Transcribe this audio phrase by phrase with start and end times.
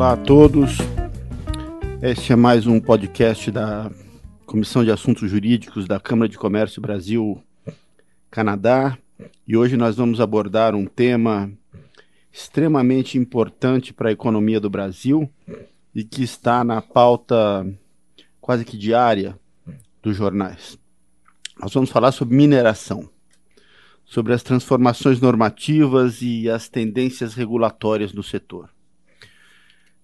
[0.00, 0.78] Olá a todos.
[2.00, 3.90] Este é mais um podcast da
[4.46, 7.44] Comissão de Assuntos Jurídicos da Câmara de Comércio Brasil
[8.30, 8.96] Canadá.
[9.46, 11.52] E hoje nós vamos abordar um tema
[12.32, 15.30] extremamente importante para a economia do Brasil
[15.94, 17.70] e que está na pauta
[18.40, 19.38] quase que diária
[20.02, 20.78] dos jornais.
[21.60, 23.06] Nós vamos falar sobre mineração,
[24.06, 28.70] sobre as transformações normativas e as tendências regulatórias no setor.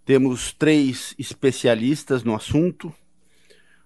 [0.06, 2.95] Temos três especialistas no assunto.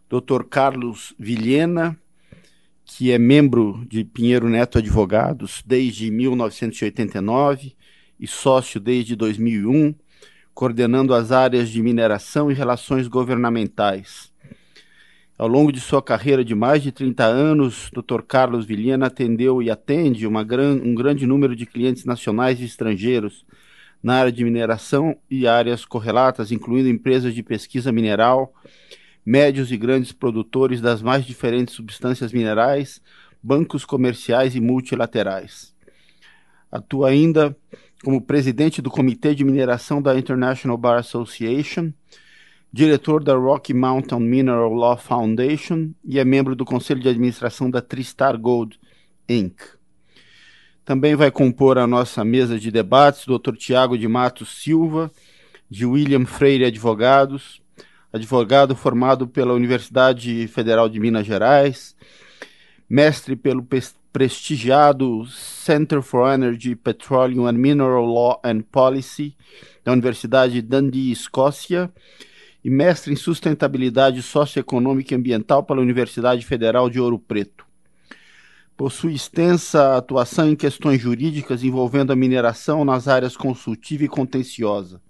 [0.07, 0.45] Dr.
[0.51, 1.99] Carlos Vilhena,
[2.85, 7.75] que é membro de Pinheiro Neto Advogados desde 1989
[8.21, 9.95] e sócio desde 2001,
[10.53, 14.31] coordenando as áreas de mineração e relações governamentais.
[15.39, 18.21] Ao longo de sua carreira de mais de 30 anos, Dr.
[18.29, 23.43] Carlos Vilhena atendeu e atende gran, um grande número de clientes nacionais e estrangeiros
[24.03, 28.55] na área de mineração e áreas correlatas, incluindo empresas de pesquisa mineral,
[29.25, 33.01] médios e grandes produtores das mais diferentes substâncias minerais,
[33.43, 35.75] bancos comerciais e multilaterais.
[36.71, 37.57] Atua ainda
[38.03, 41.93] como presidente do Comitê de Mineração da International Bar Association,
[42.73, 47.83] diretor da Rocky Mountain Mineral Law Foundation e é membro do conselho de administração da
[47.83, 48.79] Tristar Gold
[49.29, 49.80] Inc.
[50.91, 53.55] Também vai compor a nossa mesa de debates Dr.
[53.57, 55.09] Tiago de Matos Silva,
[55.71, 57.63] de William Freire Advogados,
[58.13, 61.95] advogado formado pela Universidade Federal de Minas Gerais,
[62.89, 63.65] mestre pelo
[64.13, 69.37] prestigiado Center for Energy, Petroleum and Mineral Law and Policy
[69.85, 71.89] da Universidade Dundee, Escócia,
[72.65, 77.70] e mestre em sustentabilidade socioeconômica e ambiental pela Universidade Federal de Ouro Preto.
[78.81, 85.03] Possui extensa atuação em questões jurídicas envolvendo a mineração nas áreas consultiva e contenciosa.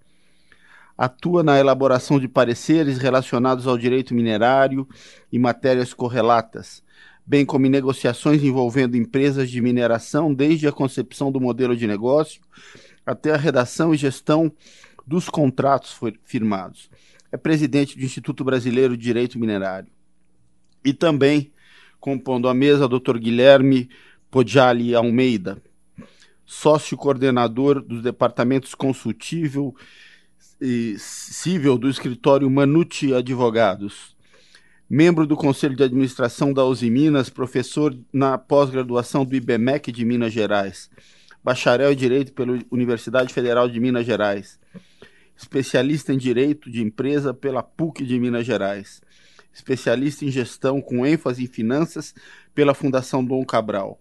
[0.98, 4.88] Atua na elaboração de pareceres relacionados ao direito minerário
[5.30, 6.82] e matérias correlatas,
[7.24, 12.42] bem como em negociações envolvendo empresas de mineração, desde a concepção do modelo de negócio
[13.06, 14.50] até a redação e gestão
[15.06, 16.90] dos contratos firmados.
[17.30, 19.92] É presidente do Instituto Brasileiro de Direito Minerário.
[20.84, 21.52] E também
[22.00, 23.18] compondo a mesa, Dr.
[23.18, 23.88] Guilherme
[24.30, 25.62] Podiali Almeida,
[26.46, 29.76] sócio coordenador dos departamentos consultivo
[30.60, 34.16] e civil do escritório Manucci Advogados,
[34.88, 40.32] membro do Conselho de Administração da Uzi Minas, professor na pós-graduação do IBMEC de Minas
[40.32, 40.90] Gerais,
[41.44, 44.58] bacharel em Direito pela Universidade Federal de Minas Gerais,
[45.36, 49.00] especialista em Direito de Empresa pela PUC de Minas Gerais,
[49.52, 52.14] especialista em gestão com ênfase em finanças
[52.54, 54.00] pela Fundação Dom Cabral,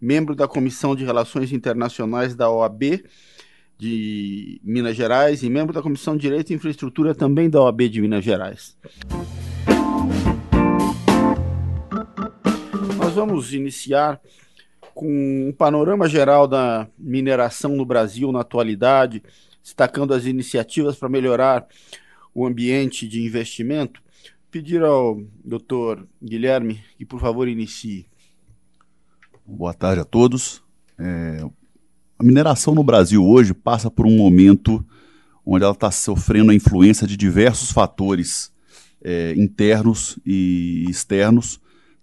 [0.00, 3.04] membro da Comissão de Relações Internacionais da OAB
[3.78, 8.00] de Minas Gerais e membro da Comissão de Direito e Infraestrutura também da OAB de
[8.00, 8.76] Minas Gerais.
[12.96, 14.20] Nós vamos iniciar
[14.94, 19.22] com um panorama geral da mineração no Brasil na atualidade,
[19.62, 21.66] destacando as iniciativas para melhorar
[22.34, 24.00] o ambiente de investimento
[24.50, 28.06] pedir ao doutor Guilherme que, por favor, inicie.
[29.44, 30.62] Boa tarde a todos.
[30.98, 31.44] É,
[32.18, 34.84] a mineração no Brasil hoje passa por um momento
[35.44, 38.52] onde ela está sofrendo a influência de diversos fatores
[39.02, 41.60] é, internos e externos,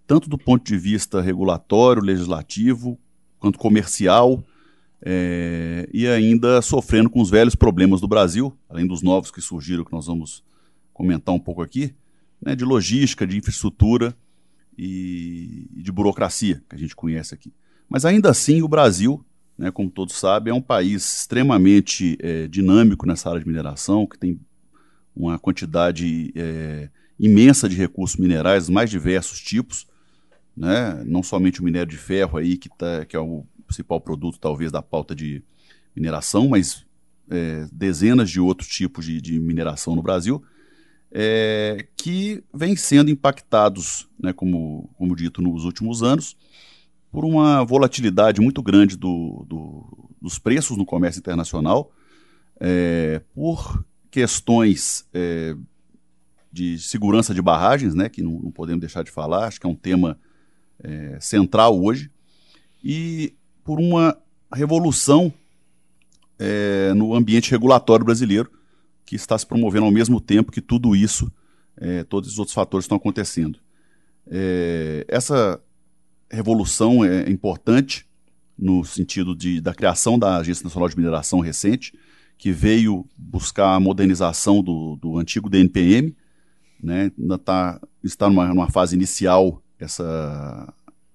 [0.08, 2.98] tanto do ponto de vista regulatório, legislativo,
[3.40, 4.42] quanto comercial,
[5.02, 9.84] é, e ainda sofrendo com os velhos problemas do Brasil, além dos novos que surgiram,
[9.84, 10.44] que nós vamos
[10.94, 11.94] comentar um pouco aqui,
[12.46, 14.16] né, de logística, de infraestrutura
[14.78, 17.54] e, de burocracia, que a gente conhece aqui.
[17.88, 19.24] Mas ainda assim, o Brasil,
[19.58, 24.18] né, como todos sabem, é um país extremamente é, dinâmico nessa área de mineração, que
[24.18, 24.40] tem
[25.16, 26.90] uma quantidade é,
[27.20, 29.88] imensa de recursos minerais, mais diversos tipos,
[30.56, 34.40] né, não somente o minério de ferro aí, que, tá, que é o principal produto
[34.40, 35.44] talvez da pauta de
[35.96, 36.86] mineração, mas
[37.30, 40.44] é, dezenas de outros tipos de, de mineração no Brasil,
[41.13, 46.36] é, que vêm sendo impactados, né, como, como dito, nos últimos anos,
[47.12, 51.92] por uma volatilidade muito grande do, do, dos preços no comércio internacional,
[52.60, 55.56] é, por questões é,
[56.51, 59.69] de segurança de barragens, né, que não, não, podemos deixar de falar, acho que é
[59.69, 60.18] um tema
[60.83, 62.10] é, central hoje,
[62.83, 64.18] e por uma
[64.51, 65.31] revolução
[66.39, 68.51] é, no ambiente regulatório brasileiro,
[69.05, 71.31] que está se promovendo ao mesmo tempo que tudo isso,
[71.77, 73.59] é, todos os outros fatores estão acontecendo.
[74.27, 75.61] É, essa
[76.31, 78.05] revolução é importante
[78.57, 81.94] no sentido de, da criação da Agência Nacional de Mineração recente,
[82.38, 86.15] que veio buscar a modernização do, do antigo DNPM,
[86.81, 87.11] né?
[87.17, 90.73] ainda tá, está numa, numa fase inicial essa,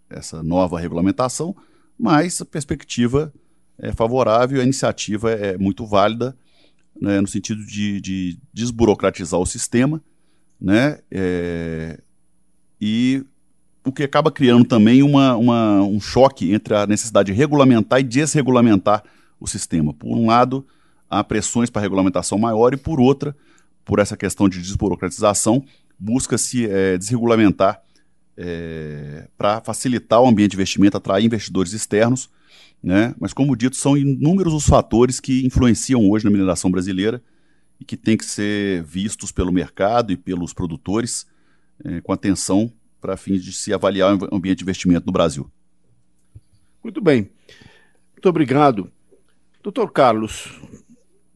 [0.08, 1.54] essa nova regulamentação,
[1.98, 3.32] mas a perspectiva
[3.78, 6.36] é favorável, a iniciativa é muito válida,
[7.00, 10.02] né, no sentido de, de, desburocratizar o sistema,
[10.60, 12.00] né, é,
[12.80, 13.24] e
[13.84, 18.02] o que acaba criando também uma, uma, um choque entre a necessidade de regulamentar e
[18.02, 19.02] desregulamentar
[19.40, 19.94] o sistema.
[19.94, 20.66] Por um lado,
[21.08, 23.34] há pressões para regulamentação maior e, por outra,
[23.84, 25.64] por essa questão de desburocratização,
[25.98, 27.80] busca-se é, desregulamentar
[28.36, 32.28] é, para facilitar o ambiente de investimento, atrair investidores externos,
[32.82, 33.14] né?
[33.18, 37.22] mas, como dito, são inúmeros os fatores que influenciam hoje na mineração brasileira
[37.80, 41.26] e que têm que ser vistos pelo mercado e pelos produtores
[41.84, 45.50] é, com atenção para fins de se avaliar o ambiente de investimento no Brasil.
[46.82, 47.30] Muito bem.
[48.12, 48.90] Muito obrigado.
[49.62, 50.60] Doutor Carlos,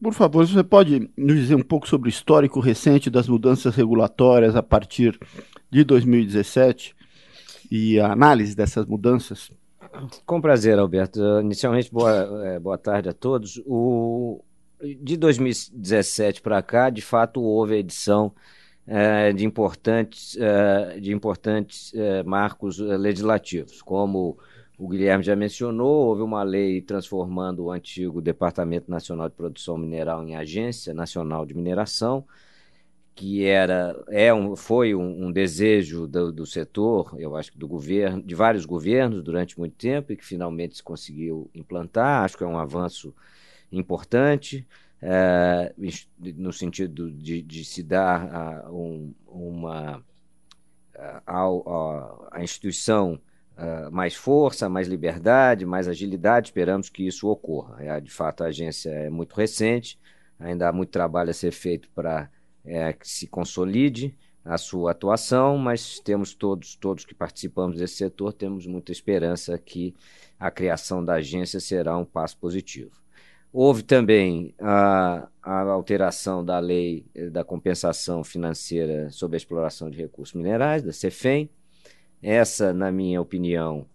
[0.01, 4.55] por favor, você pode nos dizer um pouco sobre o histórico recente das mudanças regulatórias
[4.55, 5.17] a partir
[5.69, 6.93] de 2017
[7.71, 9.49] e a análise dessas mudanças?
[10.25, 11.19] Com prazer, Alberto.
[11.41, 13.61] Inicialmente, boa, é, boa tarde a todos.
[13.65, 14.43] O,
[14.81, 18.33] de 2017 para cá, de fato, houve a edição
[18.85, 24.37] é, de importantes, é, de importantes é, marcos é, legislativos, como
[24.77, 30.27] o Guilherme já mencionou, houve uma lei transformando o antigo Departamento Nacional de Produção Mineral
[30.27, 32.25] em Agência Nacional de Mineração,
[33.15, 37.67] que era, é um, foi um, um desejo do, do, setor, eu acho que do
[37.67, 42.23] governo, de vários governos durante muito tempo e que finalmente se conseguiu implantar.
[42.23, 43.13] Acho que é um avanço
[43.71, 44.67] importante
[45.01, 45.73] é,
[46.37, 50.03] no sentido de, de se dar uh, um, uma
[50.95, 53.19] a, a, a instituição
[53.57, 56.47] uh, mais força, mais liberdade, mais agilidade.
[56.47, 57.83] Esperamos que isso ocorra.
[57.83, 59.99] É, de fato, a agência é muito recente,
[60.39, 62.29] ainda há muito trabalho a ser feito para
[62.65, 68.33] é, que se consolide a sua atuação, mas temos todos, todos que participamos desse setor,
[68.33, 69.95] temos muita esperança que
[70.39, 72.91] a criação da agência será um passo positivo.
[73.53, 80.33] Houve também a, a alteração da lei da compensação financeira sobre a exploração de recursos
[80.33, 81.49] minerais, da CEFEM.
[82.21, 83.85] Essa, na minha opinião,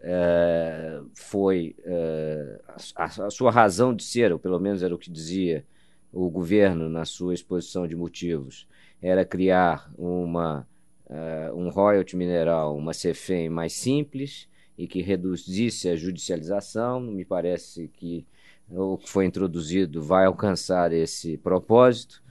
[0.00, 2.60] é, foi é,
[2.94, 5.66] a, a, sua razão de ser, ou pelo menos era o que dizia
[6.12, 8.66] o governo na sua exposição de motivos
[9.00, 10.66] era criar uma,
[11.06, 17.00] uh, um royalty mineral, uma CEFEM mais simples e que reduzisse a judicialização.
[17.00, 18.26] Me parece que
[18.70, 22.22] o que foi introduzido vai alcançar esse propósito.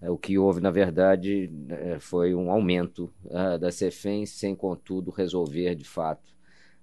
[0.00, 5.76] O que houve, na verdade, eh, foi um aumento uh, da CEFEM, sem, contudo, resolver
[5.76, 6.32] de fato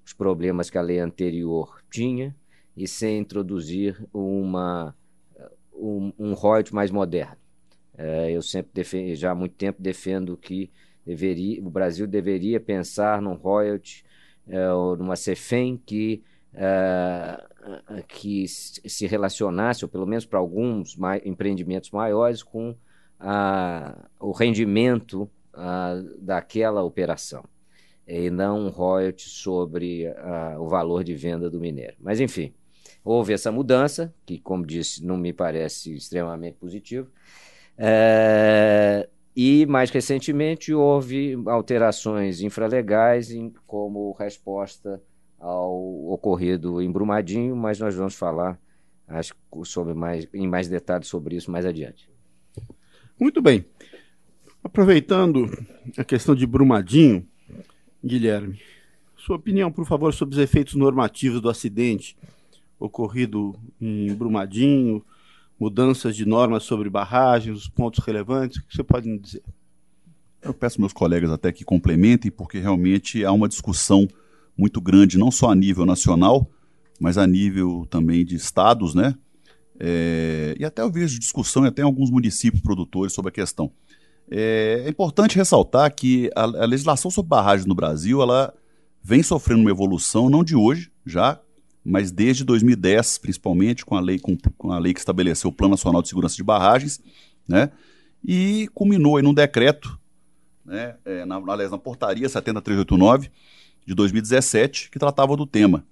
[0.05, 2.35] os problemas que a lei anterior tinha
[2.75, 4.95] e sem introduzir uma
[5.79, 7.37] um, um royalty mais moderno.
[7.97, 10.71] É, eu sempre defendo, já há muito tempo defendo que
[11.05, 14.05] deveria, o Brasil deveria pensar num royalty,
[14.47, 14.67] é,
[14.97, 16.23] numa CEFEM que,
[16.53, 17.43] é,
[18.07, 22.75] que se relacionasse, ou pelo menos para alguns mai, empreendimentos maiores, com
[23.19, 27.43] a, o rendimento a, daquela operação,
[28.07, 31.97] e não um royalty sobre a, o valor de venda do minério.
[31.99, 32.53] Mas, enfim,
[33.09, 37.09] houve essa mudança, que, como disse, não me parece extremamente positivo.
[37.75, 45.01] É, e, mais recentemente, houve alterações infralegais em, como resposta
[45.39, 48.59] ao ocorrido em Brumadinho, mas nós vamos falar
[49.07, 52.07] acho, sobre mais, em mais detalhes sobre isso mais adiante.
[53.19, 53.65] Muito bem.
[54.63, 55.49] Aproveitando
[55.97, 57.25] a questão de Brumadinho,
[58.05, 58.61] Guilherme,
[59.17, 62.15] sua opinião, por favor, sobre os efeitos normativos do acidente
[62.79, 65.03] ocorrido em Brumadinho,
[65.59, 69.43] mudanças de normas sobre barragens, os pontos relevantes, o que você pode me dizer?
[70.41, 74.07] Eu peço meus colegas até que complementem, porque realmente há uma discussão
[74.57, 76.49] muito grande, não só a nível nacional,
[76.99, 79.15] mas a nível também de estados, né?
[79.79, 83.71] É, e até eu vejo discussão até em alguns municípios produtores sobre a questão.
[84.29, 88.53] É, é importante ressaltar que a, a, legislação sobre barragens no Brasil ela
[89.01, 91.39] vem sofrendo uma evolução, não de hoje, já
[91.83, 95.71] mas desde 2010, principalmente, com a lei, com, com, a lei que estabeleceu o Plano
[95.71, 97.01] Nacional de Segurança de Barragens,
[97.47, 97.71] né,
[98.23, 99.99] e culminou em um decreto,
[100.65, 103.29] né, é, na, aliás, na portaria 70389
[103.85, 105.85] de 2017, que tratava do tema.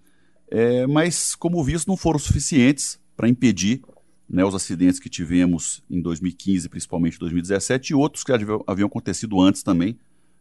[0.50, 3.82] É, mas, como visto, não foram suficientes para impedir
[4.30, 9.64] né, os acidentes que tivemos em 2015, principalmente 2017, e outros que haviam, acontecido antes
[9.64, 9.98] também,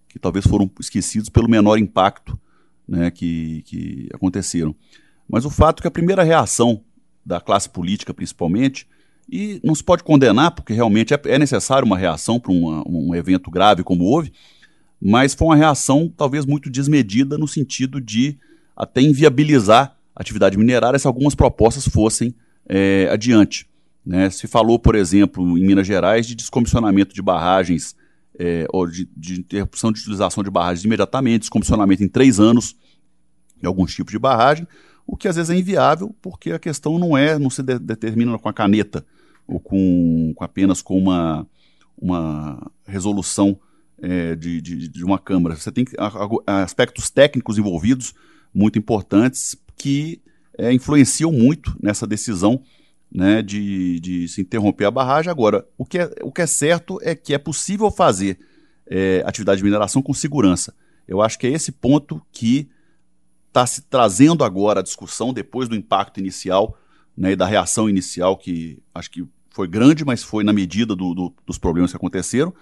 [0.09, 2.39] que talvez foram esquecidos pelo menor impacto
[2.87, 4.75] né, que, que aconteceram.
[5.29, 6.83] Mas o fato é que a primeira reação
[7.25, 8.87] da classe política, principalmente,
[9.29, 13.51] E não se pode condenar, porque realmente é, é necessário uma reação para um evento
[13.51, 14.33] grave como houve,
[15.03, 18.39] mas foi uma reação talvez muito desmedida no sentido de
[18.77, 22.35] até inviabilizar a atividade minerária se algumas propostas fossem
[22.69, 23.69] é, adiante.
[24.05, 24.31] Né?
[24.31, 27.97] Se falou, por exemplo, em Minas Gerais, de descomissionamento de barragens,
[28.39, 32.77] é, ou de, de, interrupção de utilização de barragens imediatamente, descomissionamento em três anos
[33.61, 34.67] de alguns tipos de barragem,
[35.07, 38.37] o que às vezes é inviável, porque a questão não é, não se de, determina
[38.39, 39.07] com a caneta,
[39.47, 41.47] ou com, com apenas com uma,
[41.97, 43.59] uma resolução
[44.03, 45.55] é, de, de, de, uma Câmara.
[45.55, 45.85] Você tem
[46.47, 48.15] aspectos técnicos envolvidos
[48.53, 50.21] muito importantes que
[50.59, 52.61] é, influenciam muito nessa decisão
[53.13, 55.31] né, de, de se interromper a barragem.
[55.31, 58.39] Agora, o que é, o que é certo é que é possível fazer
[58.87, 60.75] é, atividade de mineração com segurança.
[61.07, 62.69] Eu acho que é esse ponto que
[63.57, 66.77] está se trazendo agora a discussão depois do impacto inicial
[67.17, 71.15] né, e da reação inicial, que acho que foi grande, mas foi na medida do,
[71.15, 72.53] do, dos problemas que aconteceram,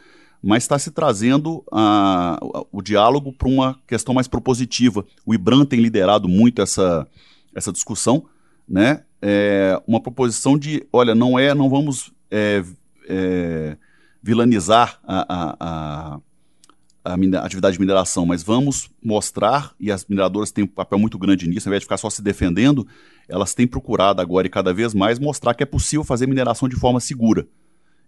[0.41, 5.05] mas está se trazendo uh, o diálogo para uma questão mais propositiva.
[5.27, 7.09] O IBRAM tem liderado muito essa,
[7.53, 8.27] essa discussão,
[8.69, 9.03] né?
[9.21, 12.63] É uma proposição de, olha, não é, não vamos é,
[13.09, 13.77] é,
[14.23, 16.21] vilanizar a, a,
[17.05, 21.47] a, atividade de mineração, mas vamos mostrar, e as mineradoras têm um papel muito grande
[21.47, 22.87] nisso, ao invés de ficar só se defendendo,
[23.29, 26.77] elas têm procurado agora e cada vez mais mostrar que é possível fazer mineração de
[26.77, 27.47] forma segura.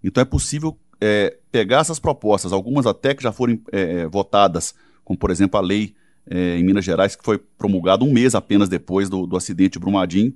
[0.02, 4.74] Então é possível é, pegar essas propostas, algumas até que já foram é, é, votadas,
[5.04, 5.94] como por exemplo a lei
[6.28, 9.78] é, em Minas Gerais, que foi promulgada um mês apenas depois do, do acidente de
[9.78, 10.34] Brumadinho,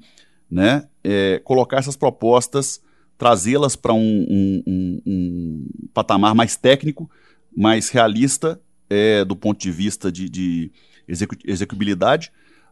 [0.50, 0.86] né?
[1.02, 2.80] É, colocar essas propostas,
[3.16, 7.10] trazê-las para um, um, um, um, patamar mais técnico,
[7.56, 10.72] mais realista é, do ponto de vista de, de
[11.06, 11.76] execu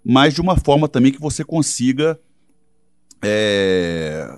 [0.05, 2.19] mas de uma forma também que você consiga,
[3.23, 4.29] é,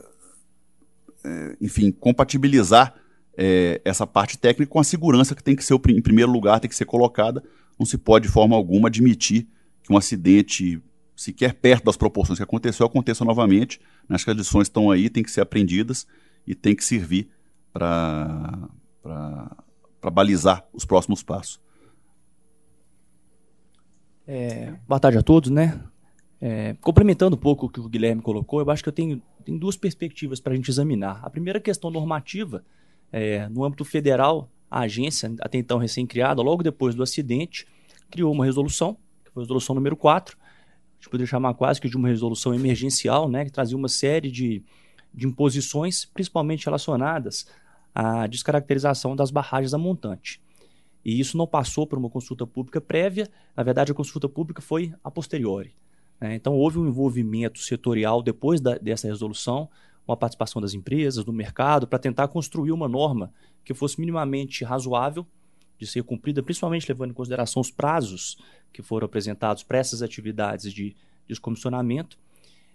[1.25, 2.95] é enfim, compatibilizar
[3.37, 6.69] é, essa parte técnica com a segurança que tem que ser, em primeiro lugar, tem
[6.69, 7.43] que ser colocada.
[7.79, 9.47] Não se pode, de forma alguma, admitir
[9.83, 10.83] que um acidente,
[11.17, 13.81] sequer perto das proporções que aconteceu, aconteça novamente.
[14.09, 16.07] Acho que as lições estão aí, têm que ser aprendidas
[16.47, 17.29] e tem que servir
[17.73, 18.69] para
[20.09, 21.61] balizar os próximos passos.
[24.27, 25.83] É, boa tarde a todos, né?
[26.41, 29.59] É, complementando um pouco o que o Guilherme colocou, eu acho que eu tenho, tenho
[29.59, 31.21] duas perspectivas para a gente examinar.
[31.23, 32.65] A primeira questão normativa,
[33.13, 37.67] é, no âmbito federal, a agência, até então recém-criada, logo depois do acidente,
[38.09, 41.89] criou uma resolução, que foi a resolução número 4, a gente poderia chamar quase que
[41.89, 44.63] de uma resolução emergencial, né, que trazia uma série de,
[45.13, 47.47] de imposições, principalmente relacionadas
[47.95, 50.41] à descaracterização das barragens a montante.
[51.05, 54.93] E isso não passou por uma consulta pública prévia, na verdade a consulta pública foi
[55.03, 55.75] a posteriori.
[56.21, 56.35] Né?
[56.35, 59.69] Então houve um envolvimento setorial depois da, dessa resolução,
[60.05, 63.33] com a participação das empresas, do mercado, para tentar construir uma norma
[63.65, 65.27] que fosse minimamente razoável
[65.79, 68.37] de ser cumprida, principalmente levando em consideração os prazos
[68.73, 70.95] que foram apresentados para essas atividades de
[71.27, 72.19] descomissionamento.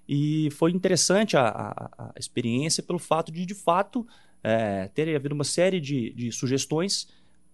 [0.07, 4.07] E foi interessante a, a, a experiência pelo fato de, de fato,
[4.47, 7.07] é, ter havido uma série de, de sugestões,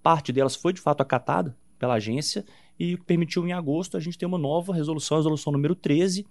[0.03, 2.43] parte delas foi de fato acatada pela agência
[2.77, 6.27] e permitiu em agosto a gente ter uma nova resolução, a resolução número 13,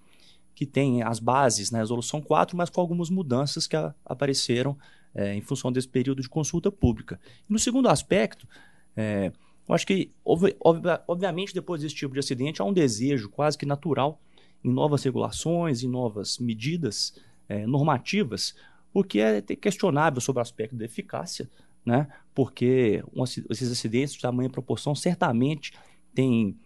[0.55, 4.77] que tem as bases na resolução 4, mas com algumas mudanças que a, apareceram
[5.15, 7.19] é, em função desse período de consulta pública.
[7.49, 8.47] No segundo aspecto,
[8.95, 9.33] é,
[9.67, 13.57] eu acho que, ob, ob, obviamente, depois desse tipo de acidente, há um desejo quase
[13.57, 14.21] que natural
[14.63, 17.15] em novas regulações, em novas medidas
[17.49, 18.55] é, normativas,
[18.93, 21.49] o que é questionável sobre o aspecto da eficácia,
[21.85, 22.09] né?
[22.35, 25.73] porque um, esses acidentes de tamanha proporção certamente
[26.15, 26.59] têm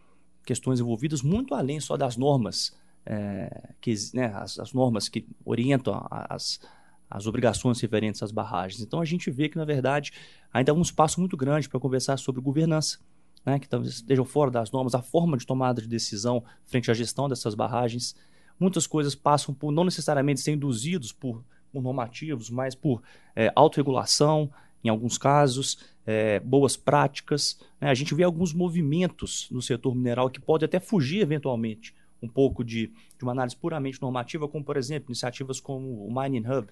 [0.44, 2.74] questões envolvidas muito além só das normas
[3.06, 6.60] é, que, né, as, as, normas que orientam as,
[7.10, 8.80] as obrigações referentes às barragens.
[8.80, 10.12] Então a gente vê que, na verdade,
[10.52, 12.98] ainda há um espaço muito grande para conversar sobre governança,
[13.44, 16.94] né, que talvez estejam fora das normas, a forma de tomada de decisão frente à
[16.94, 18.14] gestão dessas barragens.
[18.58, 23.02] Muitas coisas passam por não necessariamente ser induzidos por, por normativos, mas por
[23.34, 24.50] é, autorregulação,
[24.82, 27.58] em alguns casos, é, boas práticas.
[27.80, 27.90] Né?
[27.90, 32.64] A gente vê alguns movimentos no setor mineral que pode até fugir eventualmente um pouco
[32.64, 36.68] de, de uma análise puramente normativa, como, por exemplo, iniciativas como o Mining Hub,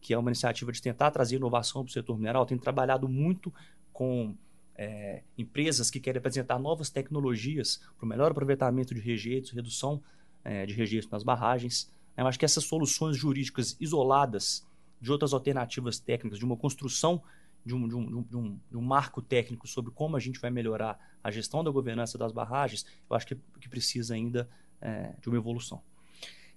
[0.00, 3.52] que é uma iniciativa de tentar trazer inovação para o setor mineral, tem trabalhado muito
[3.92, 4.34] com
[4.76, 10.02] é, empresas que querem apresentar novas tecnologias para o melhor aproveitamento de rejeitos, redução
[10.44, 11.90] é, de rejeitos nas barragens.
[12.16, 14.66] Eu acho que essas soluções jurídicas isoladas
[15.00, 17.22] de outras alternativas técnicas, de uma construção
[17.64, 20.50] de um, de, um, de, um, de um, marco técnico sobre como a gente vai
[20.50, 24.48] melhorar a gestão da governança das barragens, eu acho que, que precisa ainda
[24.80, 25.80] é, de uma evolução.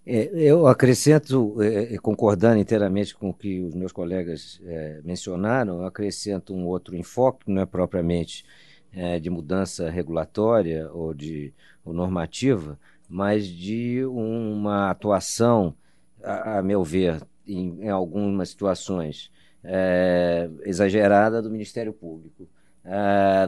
[0.05, 5.79] É, eu acrescento, é, é, concordando inteiramente com o que os meus colegas é, mencionaram,
[5.79, 8.45] eu acrescento um outro enfoque, que não é propriamente
[8.93, 15.75] é, de mudança regulatória ou de ou normativa, mas de uma atuação,
[16.23, 19.31] a, a meu ver, em, em, algumas situações,
[19.63, 22.47] é, exagerada do Ministério Público,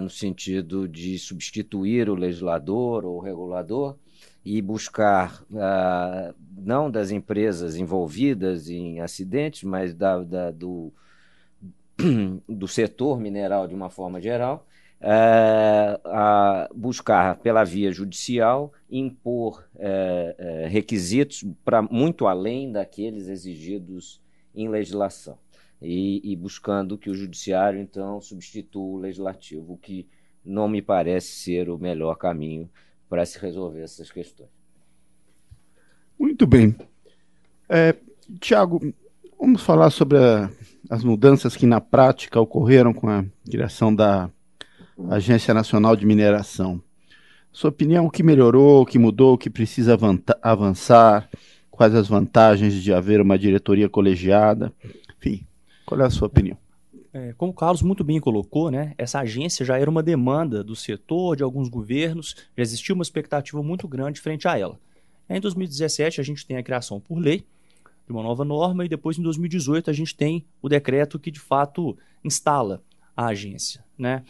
[0.01, 3.95] no sentido de substituir o legislador ou o regulador
[4.43, 10.91] e buscar, uh, não das empresas envolvidas em acidentes, mas da, da, do,
[12.47, 14.65] do setor mineral de uma forma geral,
[15.01, 24.21] uh, a buscar pela via judicial impor uh, requisitos para muito além daqueles exigidos
[24.55, 25.37] em legislação.
[25.79, 30.07] E, e, buscando que o judiciário, então, substitua o legislativo, o que
[30.43, 32.67] não me parece ser o melhor caminho
[33.07, 34.49] para se resolver essas questões.
[36.17, 36.75] Muito bem.
[37.69, 37.95] É,
[38.39, 38.81] Tiago,
[39.39, 40.49] vamos falar sobre a,
[40.89, 44.31] as mudanças que na prática ocorreram com a criação da
[45.09, 46.81] Agência Nacional de Mineração.
[47.51, 49.97] Sua opinião, o que melhorou, o que mudou, o que precisa
[50.41, 51.29] avançar,
[51.71, 54.73] quais as vantagens de haver uma diretoria colegiada,
[55.17, 55.45] enfim,
[55.85, 56.57] qual é a sua opinião?
[57.13, 60.75] É, como o Carlos muito bem colocou, né, essa agência já era uma demanda do
[60.75, 64.77] setor, de alguns governos, já existia uma expectativa muito grande frente a ela.
[65.29, 67.45] Em 2017, a gente tem a criação por lei
[68.05, 71.39] de uma nova norma e depois, em 2018, a gente tem o decreto que, de
[71.39, 72.81] fato, instala
[73.15, 73.83] a agência.
[73.97, 74.23] Né?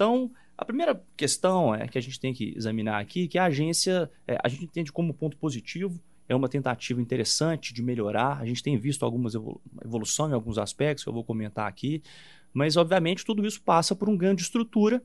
[0.00, 4.10] Então, a primeira questão é que a gente tem que examinar aqui que a agência,
[4.26, 8.40] é, a gente entende como ponto positivo, é uma tentativa interessante de melhorar.
[8.40, 12.02] A gente tem visto algumas evolu evolução em alguns aspectos que eu vou comentar aqui,
[12.50, 15.02] mas obviamente tudo isso passa por um ganho de estrutura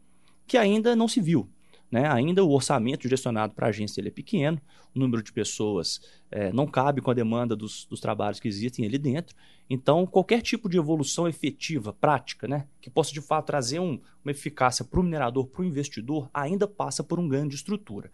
[0.47, 1.45] que ainda não se viu.
[1.91, 2.07] Né?
[2.11, 4.59] Ainda o orçamento gestionado para a agência ele é pequeno,
[4.93, 6.01] o número de pessoas
[6.31, 9.35] é, não cabe com a demanda dos, dos, trabalhos que existem ali dentro.
[9.69, 14.31] Então, qualquer tipo de evolução efetiva, prática, né, que possa de fato trazer um, uma
[14.31, 18.11] eficácia para o minerador, para o investidor, ainda passa por um ganho de estrutura.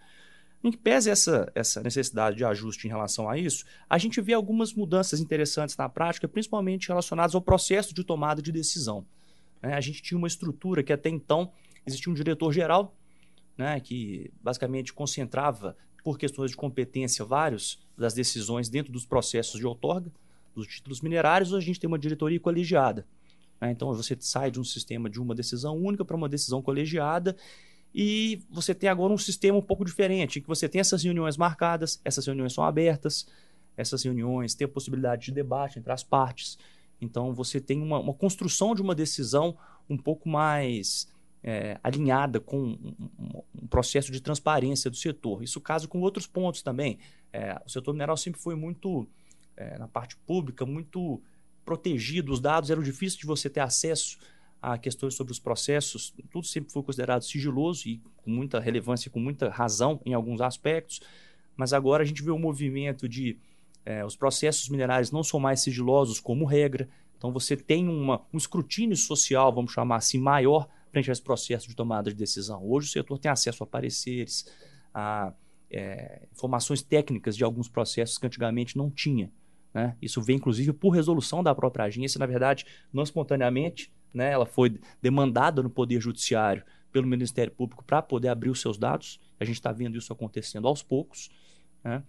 [0.63, 4.33] Em que pese essa, essa necessidade de ajuste em relação a isso, a gente vê
[4.33, 9.05] algumas mudanças interessantes na prática, principalmente relacionadas ao processo de tomada de decisão.
[9.61, 9.73] Né?
[9.73, 11.51] A gente tinha uma estrutura que até então
[11.85, 12.95] existia um diretor-geral,
[13.61, 19.67] né, que basicamente concentrava, por questões de competência, vários das decisões dentro dos processos de
[19.67, 20.11] outorga
[20.55, 23.05] dos títulos minerários, hoje a gente tem uma diretoria colegiada.
[23.61, 23.69] Né?
[23.71, 27.37] Então você sai de um sistema de uma decisão única para uma decisão colegiada
[27.93, 31.37] e você tem agora um sistema um pouco diferente, em que você tem essas reuniões
[31.37, 33.27] marcadas, essas reuniões são abertas,
[33.77, 36.57] essas reuniões têm a possibilidade de debate entre as partes.
[36.99, 39.55] Então você tem uma, uma construção de uma decisão
[39.87, 41.07] um pouco mais
[41.43, 45.43] é, alinhada com um, um, processo de transparência do setor.
[45.43, 46.99] Isso caso com outros pontos também.
[47.33, 49.07] É, o setor mineral sempre foi muito,
[49.57, 51.21] é, na parte pública, muito
[51.65, 54.17] protegido, os dados eram difíceis de você ter acesso
[54.61, 59.19] a questões sobre os processos, tudo sempre foi considerado sigiloso e com muita relevância, com
[59.19, 61.01] muita razão em alguns aspectos,
[61.55, 63.37] mas agora a gente vê um movimento de
[63.83, 68.37] é, os processos minerais não são mais sigilosos como regra, então você tem uma, um
[68.37, 72.63] escrutínio social, vamos chamar assim, maior frente a esse processo de tomada de decisão.
[72.63, 74.45] Hoje o setor tem acesso a pareceres,
[74.93, 75.33] a
[75.69, 79.31] é, informações técnicas de alguns processos que antigamente não tinha.
[79.73, 79.95] Né?
[80.01, 84.31] Isso vem, inclusive, por resolução da própria agência, na verdade, não espontaneamente, né?
[84.31, 89.19] ela foi demandada no Poder Judiciário pelo Ministério Público para poder abrir os seus dados.
[89.39, 91.29] A gente está vendo isso acontecendo aos poucos.
[91.83, 92.03] Né?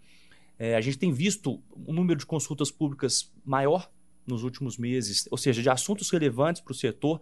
[0.58, 3.88] É, a gente tem visto um número de consultas públicas maior
[4.26, 7.20] nos últimos meses, ou seja, de assuntos relevantes para o setor,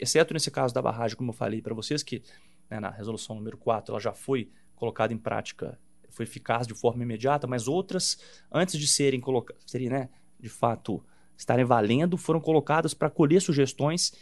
[0.00, 2.22] exceto nesse caso da barragem, como eu falei para vocês, que
[2.70, 5.78] né, na resolução número 4 ela já foi colocada em prática,
[6.10, 8.18] foi eficaz de forma imediata, mas outras,
[8.50, 11.02] antes de serem colocadas, serem, né, de fato,
[11.36, 14.12] estarem valendo, foram colocadas para colher sugestões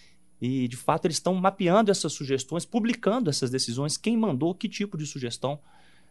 [0.40, 4.96] e, de fato, eles estão mapeando essas sugestões, publicando essas decisões, quem mandou, que tipo
[4.96, 5.58] de sugestão.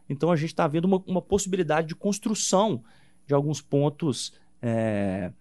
[0.10, 2.84] Então, a gente está vendo uma, uma, possibilidade de construção
[3.28, 5.32] de alguns pontos é,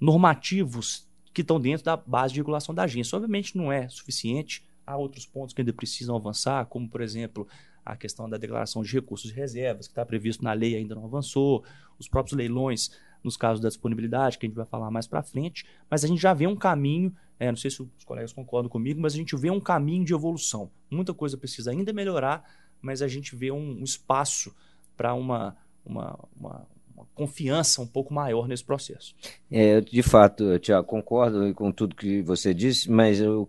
[0.00, 3.16] normativos que estão dentro da base de regulação da agência.
[3.16, 7.46] Obviamente não é suficiente, há outros pontos que ainda precisam avançar, como, por exemplo,
[7.84, 11.04] a questão da declaração de recursos e reservas, que está previsto na lei ainda não
[11.04, 11.64] avançou,
[11.98, 12.90] os próprios leilões,
[13.22, 16.20] nos casos da disponibilidade, que a gente vai falar mais para frente, mas a gente
[16.20, 19.36] já vê um caminho, é, não sei se os colegas concordam comigo, mas a gente
[19.36, 20.70] vê um caminho de evolução.
[20.90, 22.44] Muita coisa precisa ainda melhorar,
[22.80, 24.54] mas a gente vê um, um espaço
[24.96, 26.66] para uma, uma, uma, uma
[27.14, 29.14] confiança um pouco maior nesse processo.
[29.50, 33.48] É, de fato, Tiago, concordo com tudo que você disse, mas eu,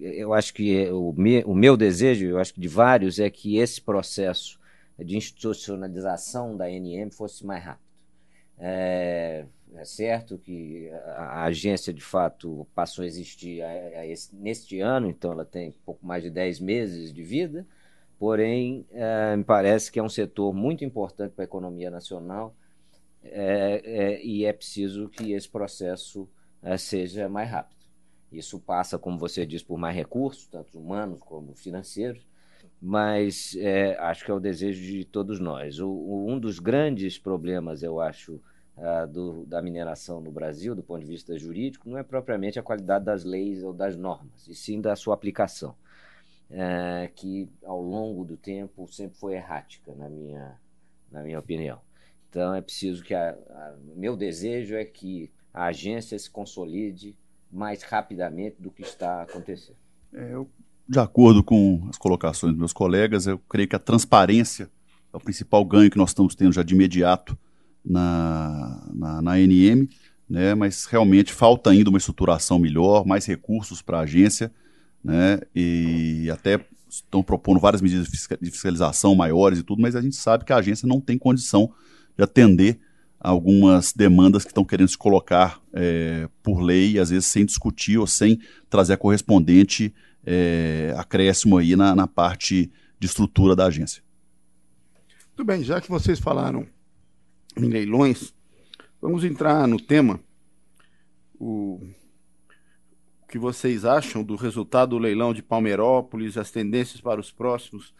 [0.00, 3.28] eu acho que é, o, me, o meu desejo, eu acho que de vários, é
[3.28, 4.58] que esse processo
[4.98, 7.92] de institucionalização da NM fosse mais rápido.
[8.58, 9.44] É,
[9.74, 15.08] é certo que a agência, de fato, passou a existir a, a esse, neste ano,
[15.08, 17.66] então ela tem pouco mais de 10 meses de vida,
[18.18, 22.54] porém, é, me parece que é um setor muito importante para a economia nacional
[23.24, 26.28] é, é, e é preciso que esse processo
[26.62, 27.82] é, seja mais rápido.
[28.30, 32.26] Isso passa, como você diz, por mais recursos, tanto humanos como financeiros,
[32.80, 33.56] mas
[33.98, 35.78] acho que é o desejo de todos nós.
[35.78, 38.40] O, o, um dos grandes problemas, eu acho,
[38.76, 42.62] uh, do, da mineração no Brasil, do ponto de vista jurídico, não é propriamente a
[42.62, 45.76] qualidade das leis ou das normas, e sim da sua aplicação,
[47.14, 50.58] que ao longo do tempo sempre foi errática, na minha,
[51.10, 51.80] na minha opinião.
[52.32, 57.14] Então é preciso que a, a, meu desejo é que a agência se consolide
[57.52, 59.76] mais rapidamente do que está acontecendo.
[60.14, 60.48] É, eu,
[60.88, 64.70] de acordo com as colocações dos meus colegas, eu creio que a transparência
[65.12, 67.36] é o principal ganho que nós estamos tendo já de imediato
[67.84, 69.86] na, na, na NM,
[70.26, 74.50] né, mas realmente falta ainda uma estruturação melhor, mais recursos para a agência,
[75.04, 80.16] né, e até estão propondo várias medidas de fiscalização maiores e tudo, mas a gente
[80.16, 81.74] sabe que a agência não tem condição
[82.16, 82.80] de atender
[83.22, 88.06] algumas demandas que estão querendo se colocar é, por lei, às vezes sem discutir ou
[88.06, 89.94] sem trazer a correspondente
[90.26, 94.02] é, acréscimo aí na, na parte de estrutura da agência.
[95.28, 96.66] Muito bem, já que vocês falaram
[97.56, 98.34] em leilões,
[99.00, 100.20] vamos entrar no tema.
[101.38, 101.80] O,
[103.22, 107.94] o que vocês acham do resultado do leilão de Palmeirópolis, as tendências para os próximos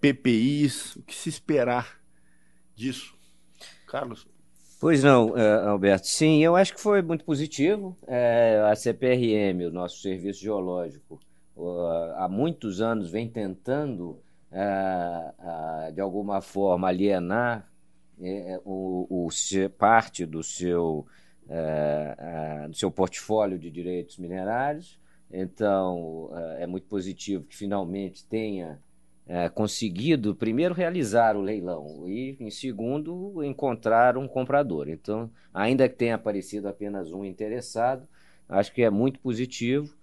[0.00, 2.00] PPIs, o que se esperar
[2.74, 3.19] disso?
[3.90, 4.26] Carlos?
[4.80, 6.06] Pois não, uh, Alberto.
[6.06, 7.96] Sim, eu acho que foi muito positivo.
[8.06, 11.20] É, a CPRM, o nosso serviço geológico,
[12.16, 14.22] há muitos anos vem tentando,
[14.52, 17.68] uh, de alguma forma, alienar
[18.22, 19.28] é, o,
[19.76, 21.06] parte do seu,
[21.48, 24.98] é, do seu portfólio de direitos minerários.
[25.30, 28.80] Então, é muito positivo que finalmente tenha
[29.30, 34.88] é, conseguido, primeiro, realizar o leilão e, em segundo, encontrar um comprador.
[34.88, 38.08] Então, ainda que tenha aparecido apenas um interessado,
[38.48, 39.94] acho que é muito positivo.